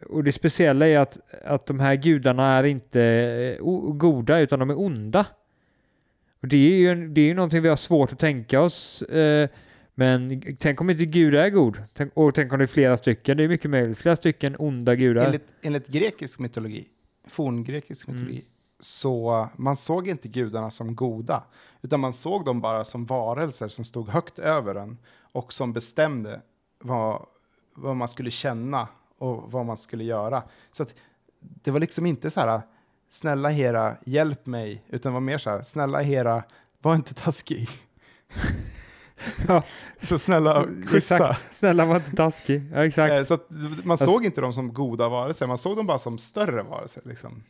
Och 0.09 0.23
det 0.23 0.31
speciella 0.31 0.87
är 0.87 0.97
att, 0.97 1.17
att 1.45 1.65
de 1.65 1.79
här 1.79 1.95
gudarna 1.95 2.45
är 2.57 2.63
inte 2.63 3.01
eh, 3.59 3.63
goda 3.93 4.39
utan 4.39 4.59
de 4.59 4.69
är 4.69 4.79
onda. 4.79 5.25
Och 6.41 6.47
det 6.47 6.57
är 6.57 6.77
ju, 6.77 7.07
det 7.07 7.21
är 7.21 7.25
ju 7.25 7.33
någonting 7.33 7.61
vi 7.61 7.69
har 7.69 7.75
svårt 7.75 8.11
att 8.13 8.19
tänka 8.19 8.61
oss. 8.61 9.01
eh, 9.01 9.49
men 9.95 10.41
tänk 10.59 10.81
om 10.81 10.89
inte 10.89 11.05
gudar 11.05 11.39
är 11.39 11.49
god? 11.49 11.83
Tänk, 11.93 12.11
och 12.17 12.35
tänk 12.35 12.51
om 12.53 12.57
det 12.59 12.65
är 12.65 12.67
flera 12.67 12.97
stycken? 12.97 13.37
Det 13.37 13.43
är 13.43 13.47
mycket 13.47 13.71
möjligt. 13.71 13.97
Flera 13.97 14.15
stycken 14.15 14.55
onda 14.59 14.95
gudar. 14.95 15.25
Enligt, 15.25 15.47
enligt 15.61 15.87
grekisk 15.87 16.39
mytologi, 16.39 16.87
forngrekisk 17.27 18.07
Mm. 18.07 18.19
mytologi, 18.19 18.45
så 18.79 19.47
man 19.57 19.75
såg 19.77 20.07
inte 20.07 20.27
gudarna 20.27 20.71
som 20.71 20.95
goda, 20.95 21.43
utan 21.81 21.99
man 21.99 22.13
såg 22.13 22.45
dem 22.45 22.61
bara 22.61 22.83
som 22.83 23.05
varelser 23.05 23.67
som 23.67 23.85
stod 23.85 24.09
högt 24.09 24.39
över 24.39 24.75
en 24.75 24.97
och 25.31 25.53
som 25.53 25.73
bestämde 25.73 26.41
vad, 26.79 27.25
vad 27.75 27.95
man 27.95 28.07
skulle 28.07 28.31
känna 28.31 28.87
och 29.23 29.51
vad 29.51 29.65
man 29.65 29.77
skulle 29.77 30.03
göra. 30.03 30.43
Så 30.71 30.83
att 30.83 30.95
det 31.39 31.71
var 31.71 31.79
liksom 31.79 32.05
inte 32.05 32.29
så 32.29 32.39
här, 32.39 32.61
snälla 33.09 33.49
Hera, 33.49 33.95
hjälp 34.05 34.45
mig, 34.45 34.83
utan 34.89 35.13
var 35.13 35.19
mer 35.19 35.37
så 35.37 35.49
här, 35.49 35.61
snälla 35.61 35.99
Hera, 36.01 36.43
var 36.81 36.95
inte 36.95 37.13
taskig. 37.13 37.67
Ja. 39.47 39.63
Så 40.01 40.17
snälla, 40.17 40.65
schyssta. 40.87 41.33
Snälla 41.51 41.85
var 41.85 41.95
inte 41.95 42.11
taskig. 42.15 42.61
Ja, 42.73 42.85
exakt. 42.85 43.17
Eh, 43.17 43.23
Så 43.23 43.39
man 43.83 43.97
Fast- 43.97 44.11
såg 44.11 44.25
inte 44.25 44.41
dem 44.41 44.53
som 44.53 44.73
goda 44.73 45.09
varelser, 45.09 45.47
man 45.47 45.57
såg 45.57 45.77
dem 45.77 45.87
bara 45.87 45.99
som 45.99 46.17
större 46.17 46.63
varelser. 46.63 47.01
Liksom. 47.05 47.43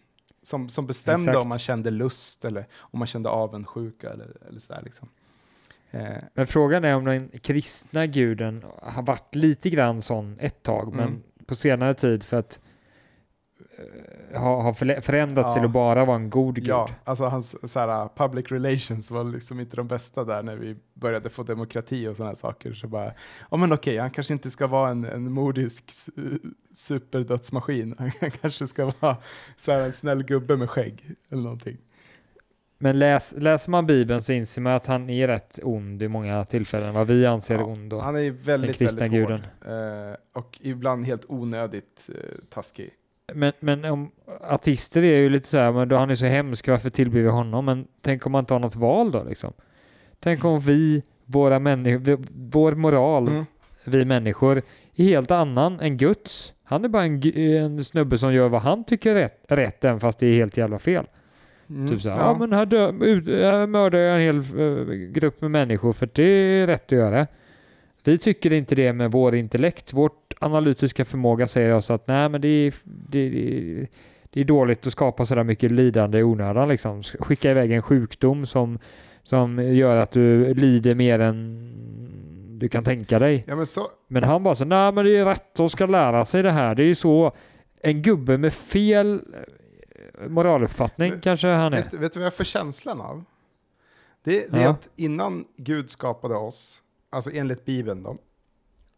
Som, 0.44 0.70
som 0.70 0.88
bestämde 0.88 1.32
Exakt. 1.32 1.44
om 1.44 1.50
man 1.50 1.60
kände 1.60 1.92
lust 1.92 2.46
eller 2.46 2.68
om 2.80 3.00
man 3.00 3.08
kände 3.08 3.30
avundsjuka 3.30 4.10
eller, 4.10 4.38
eller 4.50 4.60
sådär. 4.60 4.82
Liksom. 4.84 5.10
Eh, 5.92 6.14
Men 6.34 6.48
frågan 6.48 6.86
är 6.86 6.96
om 6.96 7.06
den 7.06 7.30
kristna 7.42 8.06
guden 8.06 8.64
har 8.82 9.04
varit 9.04 9.36
lite 9.36 9.70
grann 9.70 10.02
sån 10.02 10.38
ett 10.40 10.64
tag, 10.64 10.94
Mm. 10.94 11.24
På 11.54 11.58
senare 11.58 11.94
tid 11.94 12.24
för 12.24 12.38
att 12.38 12.60
eh, 14.34 14.42
ha, 14.42 14.74
förändrats 14.74 15.48
Ja. 15.48 15.54
till 15.54 15.66
att 15.66 15.72
bara 15.72 16.06
vara 16.06 16.16
en 16.16 16.30
god 16.30 16.56
gud. 16.56 16.68
ja, 16.68 16.90
alltså 17.04 17.26
hans 17.26 17.72
såhär, 17.72 18.10
public 18.16 18.52
relations 18.52 19.12
var 19.12 19.24
liksom 19.24 19.60
inte 19.60 19.76
de 19.76 19.88
bästa 19.88 20.24
där 20.24 20.44
när 20.44 20.56
vi 20.56 20.76
började 20.94 21.30
få 21.30 21.44
demokrati 21.44 22.08
och 22.08 22.18
sådana 22.18 22.36
saker. 22.36 22.74
Så 22.74 22.88
bara, 22.88 23.14
ja 23.52 23.58
men 23.58 23.74
okej, 23.74 23.98
han 23.98 24.12
kanske 24.12 24.34
inte 24.34 24.52
ska 24.52 24.68
vara 24.68 24.90
en, 24.92 25.06
en 25.06 25.32
modisk 25.32 25.92
superdödsmaskin. 26.74 27.96
Han 28.22 28.32
kanske 28.42 28.68
ska 28.68 28.92
vara 29.00 29.18
såhär, 29.58 29.80
en 29.82 29.94
snäll 29.94 30.24
gubbe 30.24 30.58
med 30.58 30.70
skägg 30.70 31.12
eller 31.30 31.42
någonting. 31.44 31.78
Men 32.84 33.00
läs, 33.00 33.36
läser 33.38 33.72
man 33.72 33.86
Bibeln 33.86 34.22
så 34.24 34.34
inser 34.34 34.62
man 34.62 34.74
att 34.74 34.86
han 34.86 35.10
är 35.10 35.28
rätt 35.28 35.60
ond 35.64 36.04
i 36.04 36.08
många 36.08 36.44
tillfällen, 36.44 36.94
vad 36.94 37.08
vi 37.08 37.26
anser 37.26 37.56
Ja, 37.56 37.64
ond. 37.64 37.94
Han 37.94 38.16
är 38.16 38.30
väldigt, 38.32 38.78
kristna 38.78 39.00
väldigt 39.00 39.20
guden. 39.22 39.42
hård. 39.66 40.10
Eh, 40.12 40.16
och 40.34 40.60
ibland 40.62 41.06
helt 41.06 41.26
onödigt 41.28 42.10
eh, 42.10 42.16
taskig. 42.50 42.90
men, 43.34 43.54
men 43.60 43.86
om 43.86 44.12
artister 44.50 45.04
är 45.04 45.18
ju 45.18 45.30
lite 45.30 45.48
så 45.48 45.58
här, 45.58 45.72
men 45.72 45.88
då 45.90 45.96
han 45.96 46.10
är 46.10 46.16
så 46.16 46.26
hemsk, 46.26 46.68
varför 46.68 46.90
tillber 46.90 47.20
vi 47.20 47.30
honom? 47.30 47.66
Men 47.66 47.88
tänk 48.02 48.26
om 48.26 48.32
man 48.32 48.40
inte 48.40 48.54
har 48.54 48.60
något 48.60 48.76
val 48.76 49.12
då 49.12 49.24
liksom? 49.24 49.54
Tänk 50.20 50.46
om 50.46 50.60
vi, 50.60 51.04
våra 51.26 51.60
människor, 51.60 52.20
vår 52.52 52.72
moral, 52.72 53.28
Mm. 53.28 53.46
vi 53.84 54.06
människor, 54.06 54.62
är 54.96 55.04
helt 55.06 55.32
annan 55.32 55.80
än 55.80 55.98
Guds. 55.98 56.54
Han 56.64 56.86
är 56.86 56.90
bara 56.90 57.04
en, 57.04 57.38
en 57.38 57.84
snubbe 57.84 58.18
som 58.18 58.34
gör 58.34 58.50
vad 58.50 58.62
han 58.62 58.84
tycker 58.84 59.12
är 59.12 59.16
rätt, 59.16 59.46
rätt 59.48 59.86
även 59.86 60.00
fast 60.00 60.20
det 60.20 60.28
är 60.28 60.34
helt 60.34 60.58
jävla 60.58 60.80
fel. 60.80 61.06
Mm. 61.76 61.88
Typ 61.88 62.02
såhär, 62.02 62.18
ja. 62.18 62.38
men 62.40 62.54
här, 62.54 62.66
dö, 62.66 62.92
ut, 63.02 63.28
här 63.28 63.68
mördar 63.68 64.00
jag 64.00 64.16
en 64.16 64.22
hel 64.22 64.38
eh, 64.38 64.96
grupp 64.96 65.42
med 65.42 65.52
människor 65.52 65.94
för 65.94 66.10
det 66.14 66.24
är 66.24 66.68
rätt 66.68 66.86
att 66.86 66.92
göra. 66.92 67.28
Vi 68.04 68.18
tycker 68.18 68.54
inte 68.54 68.76
det 68.76 68.94
med 68.94 69.12
vår 69.12 69.36
intellekt. 69.36 69.94
Vårt 69.94 70.34
analytiska 70.40 71.06
förmåga 71.06 71.48
säger 71.48 71.76
oss 71.76 71.92
att 71.92 72.08
nej 72.08 72.30
men 72.30 72.42
det 72.42 72.48
är, 72.48 72.74
det, 72.84 73.30
det, 73.30 73.88
det 74.30 74.40
är 74.40 74.44
dåligt 74.44 74.88
att 74.88 74.94
skapa 74.94 75.26
sådär 75.26 75.44
mycket 75.44 75.72
lidande 75.72 76.18
i 76.20 76.24
onödan 76.24 76.68
liksom. 76.70 77.04
Skicka 77.04 77.52
iväg 77.52 77.72
en 77.72 77.82
sjukdom 77.82 78.46
som, 78.46 78.80
som 79.24 79.74
gör 79.76 79.98
att 79.98 80.12
du 80.12 80.54
lider 80.54 80.96
mer 80.96 81.20
än 81.20 81.70
du 82.60 82.70
kan 82.70 82.84
tänka 82.84 83.20
dig. 83.20 83.44
Ja, 83.48 83.56
men 83.56 83.66
så, 83.66 83.88
Men 84.08 84.24
han 84.24 84.44
bara 84.44 84.56
så 84.56 84.66
nej 84.66 84.92
men 84.92 85.06
det 85.06 85.18
är 85.18 85.26
rätt 85.26 85.60
och 85.60 85.72
ska 85.72 85.86
lära 85.86 86.26
sig 86.26 86.44
det 86.44 86.52
här. 86.52 86.76
Det 86.76 86.84
är 86.84 86.88
ju 86.88 86.96
så 86.96 87.32
en 87.82 88.02
gubbe 88.02 88.38
med 88.38 88.54
fel 88.54 89.22
moraluppfattning 90.28 91.10
Men- 91.12 91.22
kanske 91.22 91.48
han 91.48 91.74
är. 91.74 91.84
vet, 91.84 91.94
vet 91.94 92.14
du 92.14 92.20
vad 92.20 92.26
jag 92.26 92.34
får 92.34 92.44
känslan 92.44 93.02
av? 93.02 93.24
Det, 94.24 94.52
det 94.52 94.58
är 94.58 94.64
Ja. 94.64 94.70
att 94.70 94.90
innan 94.96 95.46
Gud 95.58 95.90
skapade 95.90 96.36
oss, 96.36 96.82
alltså 97.10 97.32
enligt 97.34 97.66
Bibeln 97.66 98.04
då, 98.04 98.18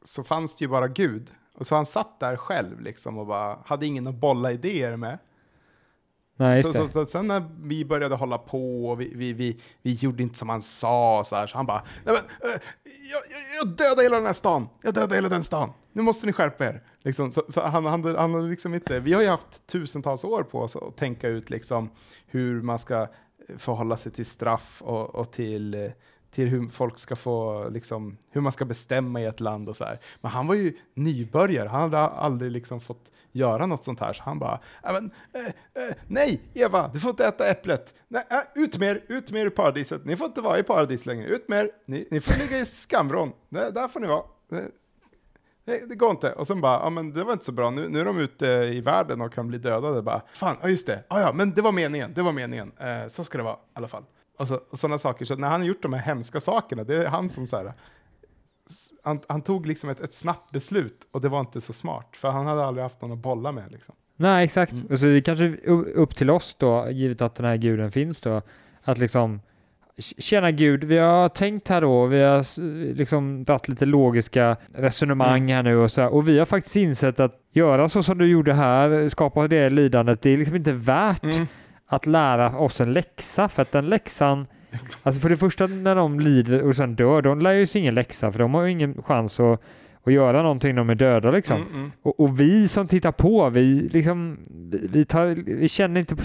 så 0.03 0.23
fanns 0.23 0.55
det 0.55 0.65
ju 0.65 0.69
bara 0.69 0.87
Gud. 0.87 1.31
Och 1.57 1.67
så 1.67 1.75
han 1.75 1.85
satt 1.85 2.19
där 2.19 2.35
själv 2.37 2.81
liksom 2.81 3.17
och 3.17 3.25
bara 3.27 3.59
hade 3.65 3.85
ingen 3.85 4.07
att 4.07 4.15
bolla 4.15 4.51
idéer 4.51 4.97
med. 4.97 5.19
Nej, 6.37 6.63
Så, 6.63 6.73
så, 6.73 6.89
så, 6.89 7.05
sen 7.05 7.27
när 7.27 7.43
vi 7.61 7.85
började 7.85 8.15
hålla 8.15 8.37
på 8.37 8.89
och 8.89 9.01
vi, 9.01 9.13
vi, 9.15 9.33
vi, 9.33 9.59
vi 9.81 9.93
gjorde 9.93 10.23
inte 10.23 10.37
som 10.37 10.49
han 10.49 10.61
sa 10.61 11.23
så 11.25 11.35
här, 11.35 11.47
så 11.47 11.57
han 11.57 11.65
bara, 11.65 11.83
Nej, 12.03 12.15
men, 12.15 12.51
eh, 12.51 12.59
jag, 13.11 13.21
jag, 13.57 13.67
dödade 13.67 14.03
hela 14.03 14.15
den 14.15 14.25
här 14.25 14.33
stan, 14.33 14.67
jag 14.81 14.93
dödade 14.93 15.15
hela 15.15 15.29
den 15.29 15.43
stan, 15.43 15.73
nu 15.93 16.01
måste 16.01 16.25
ni 16.25 16.33
skärpa 16.33 16.65
er. 16.65 16.83
Liksom, 16.99 17.31
så, 17.31 17.43
så 17.49 17.61
han, 17.61 17.85
han, 17.85 18.15
han 18.15 18.49
liksom 18.49 18.73
inte, 18.73 18.99
vi 18.99 19.13
har 19.13 19.21
ju 19.21 19.27
haft 19.27 19.67
tusentals 19.67 20.23
år 20.23 20.43
på 20.43 20.59
oss 20.59 20.75
att 20.75 20.97
tänka 20.97 21.27
ut 21.27 21.49
liksom 21.49 21.89
hur 22.27 22.61
man 22.61 22.79
ska 22.79 23.07
förhålla 23.57 23.97
sig 23.97 24.11
till 24.11 24.25
straff 24.25 24.81
och, 24.85 25.15
och 25.15 25.31
till, 25.31 25.73
eh, 25.73 25.91
till 26.35 26.47
hur 26.47 26.67
folk 26.67 26.97
ska 26.99 27.15
få, 27.15 27.69
liksom, 27.69 28.17
hur 28.31 28.41
man 28.41 28.51
ska 28.51 28.65
bestämma 28.65 29.21
i 29.21 29.25
ett 29.25 29.39
land 29.39 29.69
och 29.69 29.75
så 29.75 29.85
här. 29.85 29.99
Men 30.21 30.31
han 30.31 30.47
var 30.47 30.55
ju 30.55 30.73
nybörjare, 30.93 31.69
han 31.69 31.81
hade 31.81 31.99
aldrig 31.99 32.51
liksom 32.51 32.81
fått 32.81 33.11
göra 33.31 33.65
något 33.65 33.83
sånt 33.83 33.99
här, 33.99 34.13
så 34.13 34.23
han 34.23 34.39
bara, 34.39 34.59
äh, 34.83 34.93
men, 34.93 35.11
eh, 35.33 35.45
eh, 35.83 35.95
nej, 36.07 36.41
Eva, 36.53 36.89
du 36.93 36.99
får 36.99 37.09
inte 37.09 37.25
äta 37.25 37.47
äpplet. 37.47 37.93
Nej, 38.07 38.23
äh, 38.29 38.63
ut 38.63 38.77
med 38.77 38.89
er, 38.89 39.03
ut 39.07 39.31
med 39.31 39.41
er 39.41 39.45
i 39.45 39.49
paradiset. 39.49 40.05
Ni 40.05 40.15
får 40.15 40.27
inte 40.27 40.41
vara 40.41 40.59
i 40.59 40.63
paradis 40.63 41.05
längre. 41.05 41.27
Ut 41.27 41.47
med 41.47 41.59
er. 41.59 41.71
Ni, 41.85 42.07
ni 42.11 42.21
får 42.21 42.39
ligga 42.39 42.59
i 42.59 42.65
skamvrån. 42.65 43.31
Där, 43.49 43.87
får 43.87 43.99
ni 43.99 44.07
vara. 44.07 44.23
”Nej, 44.49 44.71
det, 45.65 45.89
det 45.89 45.95
går 45.95 46.11
inte. 46.11 46.33
Och 46.33 46.47
sen 46.47 46.61
bara, 46.61 46.79
ja 46.79 46.89
men 46.89 47.13
det 47.13 47.23
var 47.23 47.33
inte 47.33 47.45
så 47.45 47.51
bra. 47.51 47.69
Nu, 47.69 47.89
nu 47.89 47.99
är 47.99 48.05
de 48.05 48.19
ute 48.19 48.47
i 48.47 48.81
världen 48.81 49.21
och 49.21 49.33
kan 49.33 49.47
bli 49.47 49.57
dödade. 49.57 50.01
Bara, 50.01 50.21
fan, 50.33 50.57
ja 50.61 50.69
just 50.69 50.87
det. 50.87 51.03
Ja, 51.09 51.19
ja, 51.19 51.33
men 51.33 51.51
det 51.51 51.61
var 51.61 51.71
meningen. 51.71 52.13
Det 52.13 52.21
var 52.21 52.31
meningen. 52.31 52.71
Eh, 52.77 53.07
så 53.07 53.23
ska 53.23 53.37
det 53.37 53.43
vara 53.43 53.55
i 53.55 53.57
alla 53.73 53.87
fall. 53.87 54.03
Och, 54.37 54.47
så, 54.47 54.59
och 54.69 54.79
sådana 54.79 54.97
saker. 54.97 55.25
Så 55.25 55.35
när 55.35 55.47
han 55.49 55.61
har 55.61 55.67
gjort 55.67 55.81
de 55.81 55.93
här 55.93 56.01
hemska 56.01 56.39
sakerna, 56.39 56.83
det 56.83 56.95
är 56.95 57.07
han 57.07 57.29
som 57.29 57.47
så 57.47 57.57
här, 57.57 57.73
han, 59.03 59.19
han 59.27 59.41
tog 59.41 59.67
liksom 59.67 59.89
ett, 59.89 59.99
ett 59.99 60.13
snabbt 60.13 60.51
beslut 60.51 61.07
och 61.11 61.21
det 61.21 61.29
var 61.29 61.39
inte 61.39 61.61
så 61.61 61.73
smart. 61.73 62.09
För 62.17 62.29
han 62.31 62.45
hade 62.45 62.65
aldrig 62.65 62.83
haft 62.83 63.01
någon 63.01 63.11
att 63.11 63.17
bolla 63.17 63.51
med 63.51 63.71
liksom. 63.71 63.95
Nej, 64.17 64.45
exakt. 64.45 64.71
Mm. 64.73 64.85
Och 64.91 64.99
så 64.99 65.05
det 65.05 65.21
kanske 65.21 65.45
är 65.45 65.57
u- 65.63 65.93
upp 65.95 66.15
till 66.15 66.29
oss 66.29 66.55
då, 66.59 66.89
givet 66.89 67.21
att 67.21 67.35
den 67.35 67.45
här 67.45 67.57
guden 67.57 67.91
finns 67.91 68.21
då, 68.21 68.41
att 68.83 68.97
liksom 68.97 69.41
Tjena 70.17 70.51
Gud, 70.51 70.83
vi 70.83 70.97
har 70.97 71.29
tänkt 71.29 71.67
här 71.67 71.81
då, 71.81 72.05
vi 72.05 72.21
har 72.21 72.59
liksom 72.93 73.43
dragit 73.43 73.67
lite 73.67 73.85
logiska 73.85 74.57
resonemang 74.73 75.37
Mm. 75.41 75.49
här 75.55 75.63
nu 75.63 75.77
och 75.77 75.91
så 75.91 76.01
här, 76.01 76.13
och 76.13 76.27
vi 76.27 76.39
har 76.39 76.45
faktiskt 76.45 76.75
insett 76.75 77.19
att 77.19 77.41
göra 77.53 77.89
så 77.89 78.03
som 78.03 78.17
du 78.17 78.27
gjorde 78.27 78.53
här, 78.53 79.07
skapa 79.09 79.47
det 79.47 79.69
lidandet, 79.69 80.21
det 80.21 80.29
är 80.29 80.37
liksom 80.37 80.55
inte 80.55 80.73
värt 80.73 81.23
Mm. 81.23 81.47
Att 81.87 82.05
lära 82.05 82.57
oss 82.57 82.81
en 82.81 82.93
läxa, 82.93 83.49
för 83.49 83.61
att 83.61 83.71
den 83.71 83.89
läxan 83.89 84.47
Alltså 85.03 85.21
för 85.21 85.29
det 85.29 85.37
första 85.37 85.67
när 85.67 85.95
de 85.95 86.19
lider 86.19 86.61
och 86.61 86.75
sen 86.75 86.95
dör, 86.95 87.21
de 87.21 87.39
lär 87.39 87.51
ju 87.51 87.65
sig 87.65 87.81
ingen 87.81 87.95
läxa 87.95 88.31
för 88.31 88.39
de 88.39 88.53
har 88.53 88.63
ju 88.63 88.71
ingen 88.71 89.03
chans 89.03 89.39
att, 89.39 89.61
att 90.03 90.13
göra 90.13 90.41
någonting 90.41 90.75
när 90.75 90.81
de 90.81 90.89
är 90.89 90.95
döda 90.95 91.31
liksom. 91.31 91.61
Mm, 91.61 91.73
mm. 91.73 91.91
Och, 92.01 92.19
och 92.19 92.39
vi 92.39 92.67
som 92.67 92.87
tittar 92.87 93.11
på, 93.11 93.49
vi, 93.49 93.89
liksom, 93.93 94.37
vi, 94.71 94.87
vi, 94.91 95.05
tar, 95.05 95.25
vi 95.45 95.69
känner 95.69 95.99
inte 95.99 96.15
på 96.15 96.23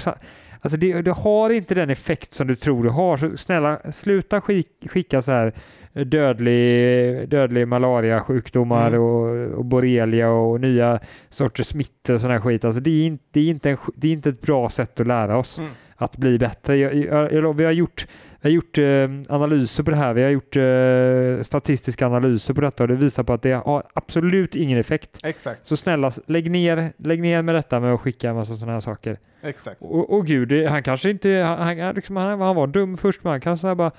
Alltså 0.62 0.78
det, 0.78 1.02
det 1.02 1.10
har 1.10 1.50
inte 1.50 1.74
den 1.74 1.90
effekt 1.90 2.32
som 2.32 2.46
du 2.46 2.56
tror 2.56 2.84
det 2.84 2.90
har. 2.90 3.16
Så 3.16 3.36
snälla, 3.36 3.92
sluta 3.92 4.40
skick, 4.40 4.68
skicka 4.90 5.22
så 5.22 5.32
här 5.32 5.52
dödlig, 5.92 7.28
dödlig 7.28 7.68
malaria-sjukdomar 7.68 8.88
Mm. 8.88 9.00
och, 9.00 9.58
och 9.58 9.64
borrelia 9.64 10.30
och 10.30 10.60
nya 10.60 10.98
sorters 11.30 11.66
smittor 11.66 12.14
och 12.14 12.20
sån 12.20 12.30
här 12.30 12.40
skit. 12.40 12.64
Alltså 12.64 12.80
det, 12.80 12.90
är 12.90 13.06
inte, 13.06 13.24
det, 13.32 13.40
är 13.40 13.50
inte 13.50 13.70
en, 13.70 13.76
det 13.94 14.08
är 14.08 14.12
inte 14.12 14.28
ett 14.28 14.40
bra 14.40 14.68
sätt 14.70 15.00
att 15.00 15.06
lära 15.06 15.36
oss 15.38 15.58
Mm. 15.58 15.70
att 15.96 16.16
bli 16.16 16.38
bättre. 16.38 16.76
Jag, 16.76 16.94
jag, 16.94 17.32
jag, 17.32 17.56
vi 17.56 17.64
har 17.64 17.72
gjort, 17.72 18.06
vi 18.40 18.48
har 18.48 18.54
gjort 18.54 18.78
eh, 18.78 19.34
analyser 19.34 19.82
på 19.82 19.90
det 19.90 19.96
här. 19.96 20.14
Vi 20.14 20.22
har 20.22 20.30
gjort 20.30 20.56
eh, 20.56 21.42
statistiska 21.42 22.06
analyser 22.06 22.54
på 22.54 22.60
detta 22.60 22.82
och 22.84 22.88
det 22.88 22.94
visar 22.94 23.22
på 23.22 23.32
att 23.32 23.42
det 23.42 23.52
har 23.52 23.82
absolut 23.94 24.54
ingen 24.54 24.78
effekt. 24.78 25.18
Exakt, 25.24 25.66
Så 25.66 25.76
snälla, 25.76 26.10
lägg 26.26 26.50
ner, 26.50 26.92
lägg 26.96 27.20
ner 27.22 27.42
med 27.42 27.54
detta 27.54 27.80
med 27.80 27.92
att 27.94 28.00
skicka 28.00 28.30
en 28.30 28.36
massa 28.36 28.54
sådana 28.54 28.72
här 28.72 28.80
saker. 28.80 29.16
exakt. 29.42 29.76
Och, 29.82 30.12
och 30.18 30.26
gud, 30.26 30.66
han 30.68 30.82
kanske 30.82 31.10
inte, 31.10 31.28
han, 31.30 31.78
han, 31.78 31.94
liksom, 31.94 32.16
han, 32.16 32.40
han 32.40 32.56
var 32.56 32.66
dum 32.66 32.96
först 32.96 33.24
men 33.24 33.30
han 33.30 33.40
kanske 33.40 33.74
bara 33.74 33.90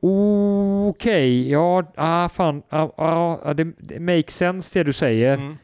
Okej, 0.00 1.50
ja, 1.50 1.92
ah, 1.96 2.28
fan, 2.28 2.62
ah, 2.70 2.88
ah, 2.96 3.54
det, 3.54 3.64
det 3.78 4.00
makes 4.00 4.36
sense 4.36 4.78
det 4.78 4.84
du 4.84 4.92
säger. 4.92 5.34
Mm. 5.34 5.56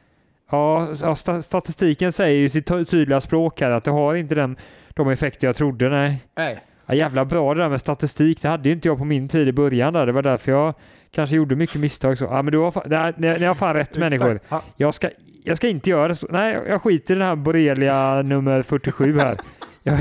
Ja, 0.50 0.88
sta- 0.92 1.40
statistiken 1.40 2.12
säger 2.12 2.40
ju 2.40 2.48
sitt 2.48 2.66
ty- 2.66 2.84
tydliga 2.84 3.20
språk 3.20 3.60
här 3.60 3.70
att 3.70 3.84
det 3.84 3.90
har 3.90 4.14
inte 4.14 4.34
den, 4.34 4.56
de 4.90 5.08
effekter 5.08 5.46
jag 5.46 5.56
trodde. 5.56 5.88
Nej. 5.88 6.24
Nej. 6.36 6.64
Ja, 6.86 6.94
jävla 6.94 7.24
bra 7.24 7.54
det 7.54 7.62
där 7.62 7.68
med 7.68 7.80
statistik. 7.80 8.42
Det 8.42 8.48
hade 8.48 8.68
ju 8.68 8.74
inte 8.74 8.88
jag 8.88 8.98
på 8.98 9.04
min 9.04 9.28
tid 9.28 9.48
i 9.48 9.52
början 9.52 9.92
där. 9.92 10.06
Det 10.06 10.12
var 10.12 10.22
därför 10.22 10.52
jag 10.52 10.74
kanske 11.10 11.36
gjorde 11.36 11.56
mycket 11.56 11.80
misstag. 11.80 12.18
Så. 12.18 12.24
Ja, 12.24 12.42
men 12.42 12.52
du 12.52 12.58
har 12.58 12.70
fan, 12.70 12.82
nej, 12.86 13.38
ni, 13.38 13.44
har 13.46 13.54
fan 13.54 13.74
rätt 13.74 13.96
människor. 13.98 14.40
Ja. 14.48 14.62
Jag 14.76 14.94
ska, 14.94 15.08
jag 15.44 15.56
ska 15.56 15.68
inte 15.68 15.90
göra 15.90 16.08
det. 16.08 16.22
Nej, 16.30 16.58
jag 16.68 16.82
skiter 16.82 17.14
i 17.14 17.18
den 17.18 17.26
här 17.28 17.36
borrelia 17.36 18.22
nummer 18.22 18.62
47 18.62 19.18
här. 19.18 19.38
Jag, 19.82 19.98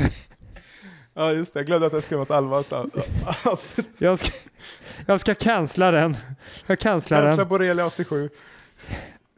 Ja, 1.14 1.32
just 1.32 1.54
det. 1.54 1.60
Jag 1.60 1.66
glömde 1.66 1.86
att 1.86 2.10
vara 2.12 2.22
ett 2.22 2.30
allvarligt 2.30 2.72
avsnitt. 3.46 3.86
jag, 3.98 4.18
ska, 4.18 4.32
jag 5.06 5.20
ska 5.20 5.34
cancella 5.34 5.90
den. 5.90 6.16
Jag 6.66 6.78
cancelar 6.78 7.22
Känsla 7.22 7.36
den. 7.36 7.48
borrelia 7.48 7.86
87. 7.86 8.30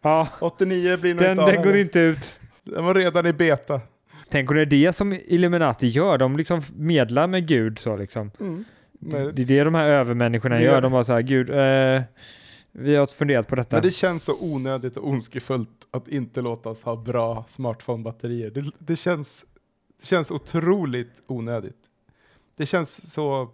Ja, 0.03 0.29
89 0.41 0.97
blir 0.97 1.15
nog 1.15 1.23
den, 1.23 1.31
inte 1.31 1.43
av 1.43 1.49
den 1.49 1.57
går 1.57 1.65
heller. 1.65 1.79
inte 1.81 2.01
ut. 2.01 2.37
Den 2.63 2.85
var 2.85 2.95
redan 2.95 3.27
i 3.27 3.33
beta. 3.33 3.81
Tänk 4.31 4.51
om 4.51 4.57
det 4.57 4.63
är 4.63 4.67
det 4.67 4.93
som 4.93 5.13
Illuminati 5.27 5.87
gör. 5.87 6.19
De 6.19 6.37
liksom 6.37 6.63
medlar 6.77 7.27
med 7.27 7.47
Gud 7.49 7.79
så 7.79 7.97
liksom. 7.97 8.31
Mm. 8.41 8.65
Det 9.01 9.33
det 9.33 9.43
är 9.43 9.47
det 9.47 9.65
de 9.65 9.75
här 9.75 9.89
övermänniskorna 9.89 10.61
gör- 10.63 10.81
De 10.81 10.93
bara 10.93 11.05
så 11.05 11.13
här, 11.13 11.23
Gud, 11.23 11.51
eh, 11.51 12.03
vi 12.73 12.97
har 12.97 13.07
funderat 13.07 13.49
på 13.49 13.55
detta. 13.55 13.77
men 13.77 13.83
det 13.83 13.91
känns 13.91 14.25
så 14.25 14.37
onödigt 14.41 14.97
och 14.97 15.09
ondskefullt 15.09 15.69
att 15.91 16.09
inte 16.09 16.41
låta 16.41 16.69
oss 16.69 16.83
ha 16.85 16.97
bra 16.97 17.45
smartphone-batterier. 17.49 18.51
Det, 18.51 18.71
det, 18.79 18.97
känns, 18.97 19.45
det 20.05 20.09
känns 20.09 20.31
otroligt 20.31 21.23
onödigt. 21.27 21.91
Det 22.57 22.67
känns 22.67 23.13
så... 23.13 23.51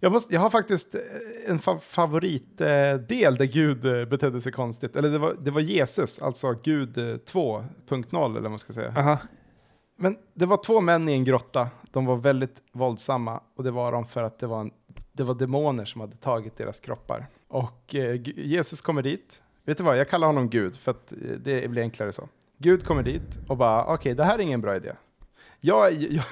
Jag, 0.00 0.12
måste, 0.12 0.34
jag 0.34 0.40
har 0.40 0.50
faktiskt 0.50 0.94
eh, 0.94 1.00
en 1.46 1.58
fa 1.58 1.78
favoritdel 1.78 3.36
där 3.36 3.44
Gud 3.44 3.84
eh, 3.84 4.04
betedde 4.04 4.40
sig 4.40 4.52
konstigt. 4.52 4.96
Eller 4.96 5.10
det 5.10 5.18
var, 5.18 5.34
det 5.40 5.50
var 5.50 5.60
Jesus, 5.60 6.22
alltså 6.22 6.52
Gud 6.62 6.98
eh, 6.98 7.02
2.0 7.02 8.30
eller 8.30 8.40
vad 8.40 8.50
man 8.50 8.58
ska 8.58 8.72
säga. 8.72 8.94
Aha. 8.96 9.18
Men 9.96 10.16
det 10.34 10.46
var 10.46 10.56
två 10.56 10.80
män 10.80 11.08
i 11.08 11.12
en 11.12 11.24
grotta. 11.24 11.68
De 11.90 12.06
var 12.06 12.16
väldigt 12.16 12.62
våldsamma 12.72 13.40
och 13.56 13.64
det 13.64 13.70
var 13.70 13.92
de 13.92 14.06
för 14.06 14.22
att 14.22 14.38
det 14.38 14.46
var, 14.46 14.60
en, 14.60 14.70
det 15.12 15.22
var 15.22 15.34
demoner 15.34 15.84
som 15.84 16.00
hade 16.00 16.16
tagit 16.16 16.56
deras 16.56 16.80
kroppar. 16.80 17.26
Och 17.48 17.94
eh, 17.94 18.20
Jesus 18.36 18.80
kommer 18.80 19.02
dit. 19.02 19.42
Vet 19.64 19.78
du 19.78 19.84
vad, 19.84 19.98
jag 19.98 20.08
kallar 20.08 20.26
honom 20.26 20.50
Gud 20.50 20.76
för 20.76 20.90
att 20.90 21.12
eh, 21.12 21.18
det 21.18 21.70
blir 21.70 21.82
enklare 21.82 22.12
så. 22.12 22.28
Gud 22.58 22.84
kommer 22.84 23.02
dit 23.02 23.38
och 23.48 23.56
bara, 23.56 23.84
okej, 23.94 24.14
det 24.14 24.24
här 24.24 24.34
är 24.34 24.42
ingen 24.42 24.60
bra 24.60 24.76
idé. 24.76 24.92
Jag, 25.60 25.86
är- 25.86 26.12
jag, 26.14 26.24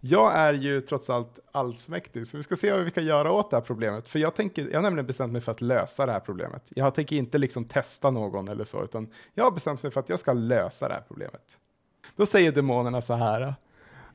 jag 0.00 0.34
är 0.34 0.54
ju 0.54 0.80
trots 0.80 1.10
allt 1.10 1.38
allsmäktig, 1.52 2.26
så 2.26 2.36
vi 2.36 2.42
ska 2.42 2.56
se 2.56 2.72
vad 2.72 2.80
vi 2.84 2.90
kan 2.90 3.04
göra 3.04 3.32
åt 3.32 3.50
det 3.50 3.56
här 3.56 3.62
problemet. 3.62 4.08
För 4.08 4.18
jag, 4.18 4.34
tänker, 4.34 4.68
jag 4.68 4.74
har 4.78 4.82
nämligen 4.82 5.06
bestämt 5.06 5.32
mig 5.32 5.40
för 5.42 5.52
att 5.52 5.60
lösa 5.60 6.06
det 6.06 6.12
här 6.12 6.20
problemet. 6.20 6.62
Jag 6.74 6.94
tänker 6.94 7.16
inte 7.16 7.38
liksom 7.38 7.64
testa 7.64 8.10
någon 8.10 8.48
eller 8.48 8.64
så, 8.64 8.84
utan 8.84 9.08
jag 9.34 9.44
har 9.44 9.50
bestämt 9.50 9.82
mig 9.82 9.92
för 9.92 10.00
att 10.00 10.08
jag 10.08 10.18
ska 10.18 10.32
lösa 10.32 10.88
det 10.88 10.94
här 10.94 11.04
problemet. 11.08 11.58
Då 12.16 12.26
säger 12.26 12.52
demonerna 12.52 13.00
så 13.00 13.14
här 13.14 13.54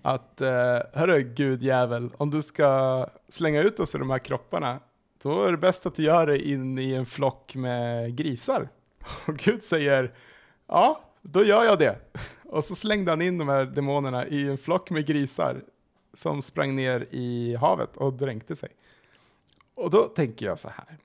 att 0.01 0.41
eh, 0.41 0.79
hörru 0.93 1.21
gud 1.35 1.63
jävel, 1.63 2.09
om 2.17 2.29
du 2.31 2.41
ska 2.41 3.07
slänga 3.29 3.61
ut 3.61 3.79
oss 3.79 3.95
i 3.95 3.97
de 3.97 4.09
här 4.09 4.19
kropparna, 4.19 4.79
då 5.23 5.43
är 5.43 5.51
det 5.51 5.57
bäst 5.57 5.85
att 5.85 5.95
du 5.95 6.03
gör 6.03 6.27
det 6.27 6.47
in 6.47 6.77
i 6.79 6.93
en 6.93 7.05
flock 7.05 7.55
med 7.55 8.15
grisar. 8.15 8.69
Och 9.27 9.37
Gud 9.37 9.63
säger, 9.63 10.13
ja, 10.67 11.01
då 11.31 11.43
gör 11.43 11.63
jag 11.63 11.79
det. 11.79 11.99
Och 12.43 12.63
så 12.63 12.75
slängde 12.75 13.11
han 13.11 13.21
in 13.21 13.37
de 13.37 13.47
här 13.47 13.65
demonerna 13.65 14.27
i 14.27 14.47
en 14.47 14.57
flock 14.57 14.89
med 14.89 15.05
grisar 15.05 15.61
som 16.13 16.41
sprang 16.41 16.75
ner 16.75 17.07
i 17.11 17.55
havet 17.55 17.97
och 17.97 18.13
dränkte 18.13 18.55
sig. 18.55 18.69
Och 19.75 19.89
då 19.89 20.03
tänker 20.03 20.45
jag 20.45 20.59
så 20.59 20.69
här. 20.69 20.97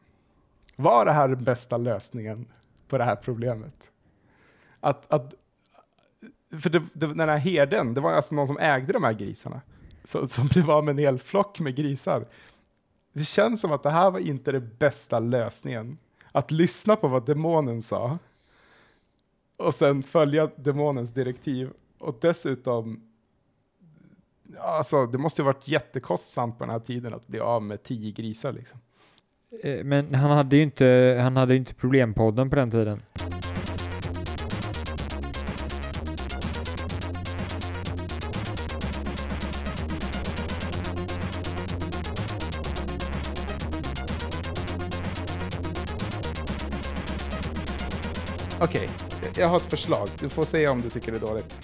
Var 0.76 1.04
det 1.04 1.12
här 1.12 1.28
den 1.28 1.44
bästa 1.44 1.76
lösningen 1.76 2.46
på 2.88 2.98
det 2.98 3.04
här 3.04 3.16
problemet? 3.16 3.90
Att, 4.80 5.12
att 5.12 5.34
för 6.60 6.70
det, 6.70 6.82
det, 6.92 7.06
den 7.06 7.28
här 7.28 7.38
herden, 7.38 7.94
det 7.94 8.00
var 8.00 8.12
alltså 8.12 8.34
någon 8.34 8.46
som 8.46 8.58
ägde 8.58 8.92
de 8.92 9.04
här 9.04 9.12
grisarna. 9.12 9.60
Så, 10.04 10.26
som 10.26 10.46
blev 10.46 10.70
av 10.70 10.84
med 10.84 10.92
en 10.92 10.98
hel 10.98 11.18
flock 11.18 11.60
med 11.60 11.76
grisar. 11.76 12.26
Det 13.12 13.24
känns 13.24 13.60
som 13.60 13.72
att 13.72 13.82
det 13.82 13.90
här 13.90 14.10
var 14.10 14.18
inte 14.18 14.52
den 14.52 14.70
bästa 14.78 15.18
lösningen. 15.18 15.98
Att 16.32 16.50
lyssna 16.50 16.96
på 16.96 17.08
vad 17.08 17.26
demonen 17.26 17.82
sa. 17.82 18.18
Och 19.66 19.74
sen 19.74 20.02
följa 20.02 20.50
demonens 20.56 21.10
direktiv. 21.10 21.70
Och 21.98 22.18
dessutom, 22.20 23.00
alltså 24.58 25.06
det 25.06 25.18
måste 25.18 25.42
ju 25.42 25.46
varit 25.46 25.68
jättekostsamt 25.68 26.58
på 26.58 26.64
den 26.64 26.70
här 26.70 26.78
tiden 26.80 27.14
att 27.14 27.26
bli 27.26 27.40
av 27.40 27.62
med 27.62 27.82
tio 27.82 28.12
grisar 28.12 28.52
liksom. 28.52 28.78
Eh, 29.62 29.84
Men 29.84 30.14
han 30.14 30.30
hade 30.30 30.56
ju 30.56 30.62
inte, 30.62 31.18
han 31.22 31.36
hade 31.36 31.56
inte 31.56 31.74
problempodden 31.74 32.50
på 32.50 32.56
den 32.56 32.70
tiden. 32.70 33.02
Okej, 48.60 48.88
jag 49.36 49.48
har 49.48 49.56
ett 49.56 49.62
förslag. 49.62 50.08
Du 50.20 50.28
får 50.28 50.44
se 50.44 50.68
om 50.68 50.80
du 50.82 50.90
tycker 50.90 51.12
det 51.12 51.18
är 51.18 51.20
dåligt. 51.20 51.58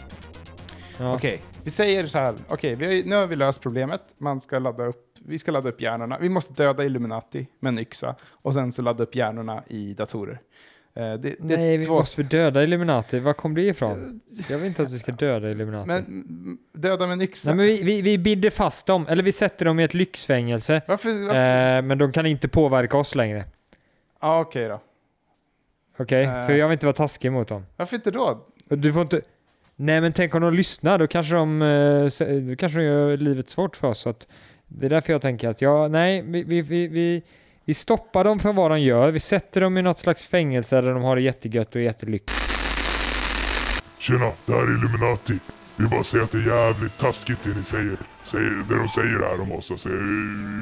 Ja. 0.98 1.14
Okej, 1.14 1.42
vi 1.64 1.70
säger 1.70 2.07
så 2.07 2.18
här. 2.18 2.35
Okej, 2.48 2.74
vi 2.74 2.87
har, 2.87 2.92
ju- 2.92 3.04
nu 3.04 3.16
har 3.16 3.26
vi 3.26 3.37
löst 3.37 3.62
problemet. 3.62 4.00
Man 4.18 4.40
ska 4.40 4.59
ladda 4.59 4.85
upp, 4.85 5.04
vi 5.26 5.38
ska 5.38 5.52
ladda 5.52 5.68
upp 5.68 5.81
hjärnorna. 5.81 6.18
Vi 6.20 6.28
måste 6.28 6.52
döda 6.62 6.85
Illuminati 6.85 7.46
med 7.61 7.68
en 7.70 7.78
yxa 7.78 8.14
och 8.31 8.54
sen 8.54 8.72
så 8.72 8.83
ladda 8.83 9.02
upp 9.02 9.14
hjärnorna 9.14 9.62
i 9.66 9.94
datorer. 9.94 10.40
Eh, 10.94 11.02
det, 11.02 11.18
det 11.18 11.37
Nej, 11.40 11.76
vi 11.76 11.85
två... 11.85 11.92
måste 11.94 12.22
döda 12.22 12.62
Illuminati. 12.62 13.18
Var 13.18 13.33
kom 13.33 13.54
det 13.54 13.62
ifrån? 13.62 14.20
Jag 14.48 14.59
vill 14.59 14.66
inte 14.66 14.83
att 14.83 14.90
vi 14.90 14.98
ska 14.98 15.12
döda 15.12 15.50
Illuminati. 15.50 15.87
Men 15.88 15.98
mm, 16.04 16.59
döda 16.72 17.07
med 17.07 17.12
en 17.12 17.22
yxa? 17.22 17.48
Nej, 17.54 17.57
men 17.57 17.66
vi, 17.66 17.83
vi, 17.83 18.02
vi 18.02 18.18
binder 18.18 18.50
fast 18.50 18.87
dem, 18.87 19.07
eller 19.09 19.22
vi 19.22 19.33
sätter 19.33 19.64
dem 19.64 19.81
i 19.81 19.85
ett 19.85 19.94
lyxfängelse. 19.94 20.83
Varför? 20.88 21.26
varför? 21.26 21.76
Eh, 21.76 21.83
men 21.83 21.98
de 21.98 22.12
kan 22.12 22.26
inte 22.26 22.48
påverka 22.48 22.96
oss 22.96 23.14
längre. 23.14 23.44
Ja, 24.20 24.40
okej 24.40 24.68
då. 24.68 24.81
Okej? 25.99 26.25
Eh. 26.25 26.47
För 26.47 26.53
jag 26.53 26.69
vill 26.69 26.73
inte 26.73 26.87
vara 26.87 26.97
taskig 26.97 27.33
mot 27.33 27.49
dem. 27.49 27.67
Varför 27.77 27.97
inte 27.97 28.11
då? 28.11 28.47
Du 28.69 28.93
får 28.93 29.03
inte... 29.03 29.21
Nej 29.77 30.01
men 30.01 30.13
tänk 30.13 30.35
om 30.35 30.41
de 30.41 30.55
lyssnar, 30.55 30.99
då 30.99 31.07
kanske 31.07 31.35
de, 31.35 31.63
eh, 31.63 32.49
då 32.49 32.57
kanske 32.57 32.79
de 32.79 32.85
gör 32.85 33.17
livet 33.17 33.51
svårt 33.51 33.77
för 33.77 33.89
oss. 33.89 33.99
Så 33.99 34.09
att 34.11 34.27
det 34.67 34.87
är 34.87 34.91
därför 34.91 35.13
jag 35.13 35.23
tänker 35.23 35.49
att 35.49 35.63
ja, 35.63 35.89
nej, 35.89 36.23
vi, 36.27 36.43
vi, 36.43 36.63
vi, 36.63 36.89
vi, 36.89 37.23
vi 37.65 37.75
stoppar 37.75 38.25
dem 38.25 38.39
från 38.39 38.57
vad 38.57 38.71
de 38.71 38.81
gör. 38.81 39.11
Vi 39.11 39.21
sätter 39.21 39.61
dem 39.61 39.79
i 39.79 39.83
något 39.83 39.99
slags 39.99 40.27
fängelse 40.27 40.81
där 40.81 40.95
de 40.95 41.03
har 41.03 41.17
det 41.17 41.23
jättegött 41.23 41.75
och 41.75 41.81
jättelyckligt. 41.81 42.39
Tjena, 43.99 44.33
det 44.47 44.53
här 44.53 44.63
är 44.63 44.79
Illuminati. 44.79 45.39
Vi 45.79 45.85
vill 45.85 45.91
bara 45.91 46.05
säga 46.05 46.25
att 46.25 46.31
det 46.31 46.38
är 46.38 46.47
jävligt 46.47 46.99
taskigt 46.99 47.38
det 47.43 47.55
ni 47.55 47.64
säger. 47.64 47.97
säger 48.23 48.64
det 48.69 48.77
de 48.77 48.88
säger 48.88 49.19
här 49.19 49.41
om 49.41 49.53
oss. 49.53 49.71
Alltså, 49.71 49.88
jag 49.88 49.97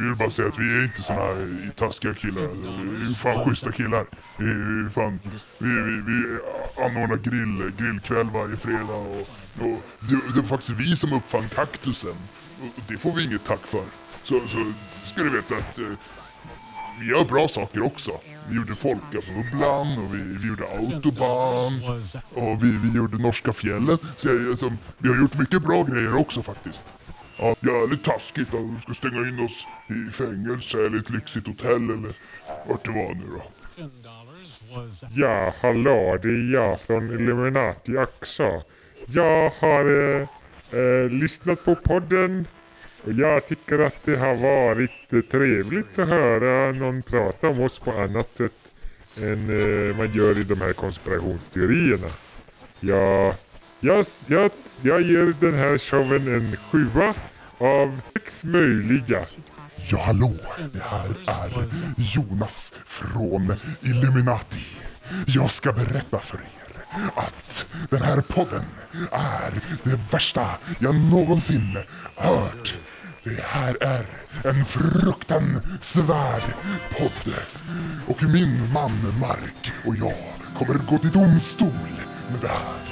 vill 0.07 0.17
bara 0.19 0.31
säga 0.31 0.49
att 0.49 0.59
vi 0.59 0.79
är 0.79 0.85
inte 0.85 1.03
såna 1.03 1.21
här 1.21 1.71
taskiga 1.77 2.15
killar. 2.15 2.45
Alltså, 2.45 2.63
vi 3.01 3.11
är 3.11 3.15
fan 3.15 3.45
schyssta 3.45 3.73
killar. 3.73 4.07
Vi, 4.37 4.45
vi, 4.45 4.91
fan, 4.91 5.21
vi, 5.59 5.69
vi, 5.69 6.03
vi 6.07 6.39
anordnar 6.85 7.17
grill, 7.17 7.73
grillkväll 7.79 8.31
varje 8.31 8.57
fredag. 8.57 8.95
Och, 8.95 9.29
och 9.61 9.83
det, 10.01 10.21
det 10.35 10.41
var 10.41 10.49
faktiskt 10.49 10.81
vi 10.81 10.97
som 10.97 11.13
uppfann 11.13 11.49
kaktusen. 11.55 12.17
Och 12.61 12.83
det 12.89 12.99
får 12.99 13.13
vi 13.13 13.25
inget 13.25 13.45
tack 13.45 13.67
för. 13.67 13.85
Så, 14.23 14.41
så 14.49 14.73
ska 15.03 15.23
du 15.23 15.31
veta 15.31 15.57
att 15.57 15.79
eh, 15.79 15.87
vi 17.01 17.07
gör 17.07 17.25
bra 17.25 17.49
saker 17.49 17.83
också. 17.83 18.11
Vi 18.49 18.57
gjorde 18.57 18.77
Folkabubblan 18.77 19.99
och 19.99 20.15
vi, 20.15 20.39
vi 20.43 20.49
gjorde 20.49 20.65
Autobahn 20.65 21.83
och 22.35 22.65
vi, 22.65 22.79
vi 22.79 22.97
gjorde 22.97 23.19
Norska 23.19 23.53
fjällen. 23.53 23.99
Så 24.17 24.29
jag, 24.29 24.49
alltså, 24.49 24.73
vi 24.99 25.09
har 25.09 25.17
gjort 25.17 25.39
mycket 25.39 25.63
bra 25.63 25.83
grejer 25.83 26.17
också 26.17 26.43
faktiskt. 26.43 26.95
Ja, 27.39 27.55
jävligt 27.61 28.05
taskigt 28.05 28.49
att 28.49 28.53
de 28.53 28.81
ska 28.81 28.95
stänga 28.95 29.29
in 29.29 29.45
oss 29.45 29.67
i 29.89 30.13
fängelse 30.13 30.87
eller 30.87 30.99
ett 30.99 31.11
lyxigt 31.11 31.47
hotell 31.47 31.91
eller 31.91 32.15
vart 32.69 32.85
det 32.85 32.91
var 32.91 33.15
nu 33.15 33.25
då. 33.27 33.43
Ja, 35.15 35.55
hallå, 35.63 36.19
det 36.23 36.29
är 36.29 36.53
jag 36.53 36.81
från 36.81 37.11
Illuminati 37.11 37.97
också. 37.97 38.63
Jag 39.07 39.53
har 39.61 40.15
eh, 40.21 40.29
eh, 40.81 41.11
lyssnat 41.11 41.65
på 41.65 41.75
podden 41.75 42.47
och 43.07 43.13
jag 43.13 43.47
tycker 43.47 43.79
att 43.79 44.05
det 44.05 44.17
har 44.17 44.35
varit 44.37 45.13
eh, 45.13 45.21
trevligt 45.21 45.99
att 45.99 46.09
höra 46.09 46.73
någon 46.73 47.03
prata 47.03 47.49
om 47.49 47.61
oss 47.61 47.79
på 47.79 47.93
annat 47.93 48.37
sätt 48.37 48.73
än 49.17 49.51
eh, 49.51 49.97
man 49.97 50.13
gör 50.13 50.39
i 50.39 50.45
de 50.45 50.61
här 50.61 50.73
konspirationsteorierna. 50.73 52.09
Ja, 52.81 53.35
jag, 53.81 54.05
jag, 54.27 54.51
jag 54.83 55.03
ger 55.03 55.35
den 55.41 55.55
här 55.55 55.79
showen 55.79 56.35
en 56.35 56.57
sjua 56.57 57.15
av 57.59 58.01
sex 58.13 58.45
möjliga. 58.45 59.27
Ja, 59.91 60.03
hallå! 60.03 60.35
Det 60.73 60.83
här 60.83 61.11
är 61.27 61.65
Jonas 61.97 62.75
från 62.87 63.55
Illuminati. 63.81 64.67
Jag 65.27 65.51
ska 65.51 65.73
berätta 65.73 66.19
för 66.19 66.37
er 66.37 66.67
att 67.15 67.67
den 67.91 68.03
här 68.03 68.21
podden 68.21 68.65
är 69.13 69.53
det 69.83 69.99
värsta 70.13 70.51
jag 70.79 70.95
någonsin 70.95 71.79
hört. 72.17 72.56
Det 73.27 73.43
här 73.43 73.77
är 73.81 74.07
en 74.45 74.65
fruktansvärd 74.65 76.55
podd. 76.99 77.35
Och 78.07 78.23
min 78.23 78.73
man 78.73 79.19
Mark 79.21 79.73
och 79.87 79.97
jag 79.97 80.35
kommer 80.59 80.75
gå 80.75 80.99
till 80.99 81.11
domstol 81.11 81.91
med 82.29 82.41
det 82.41 82.49
här. 82.49 82.86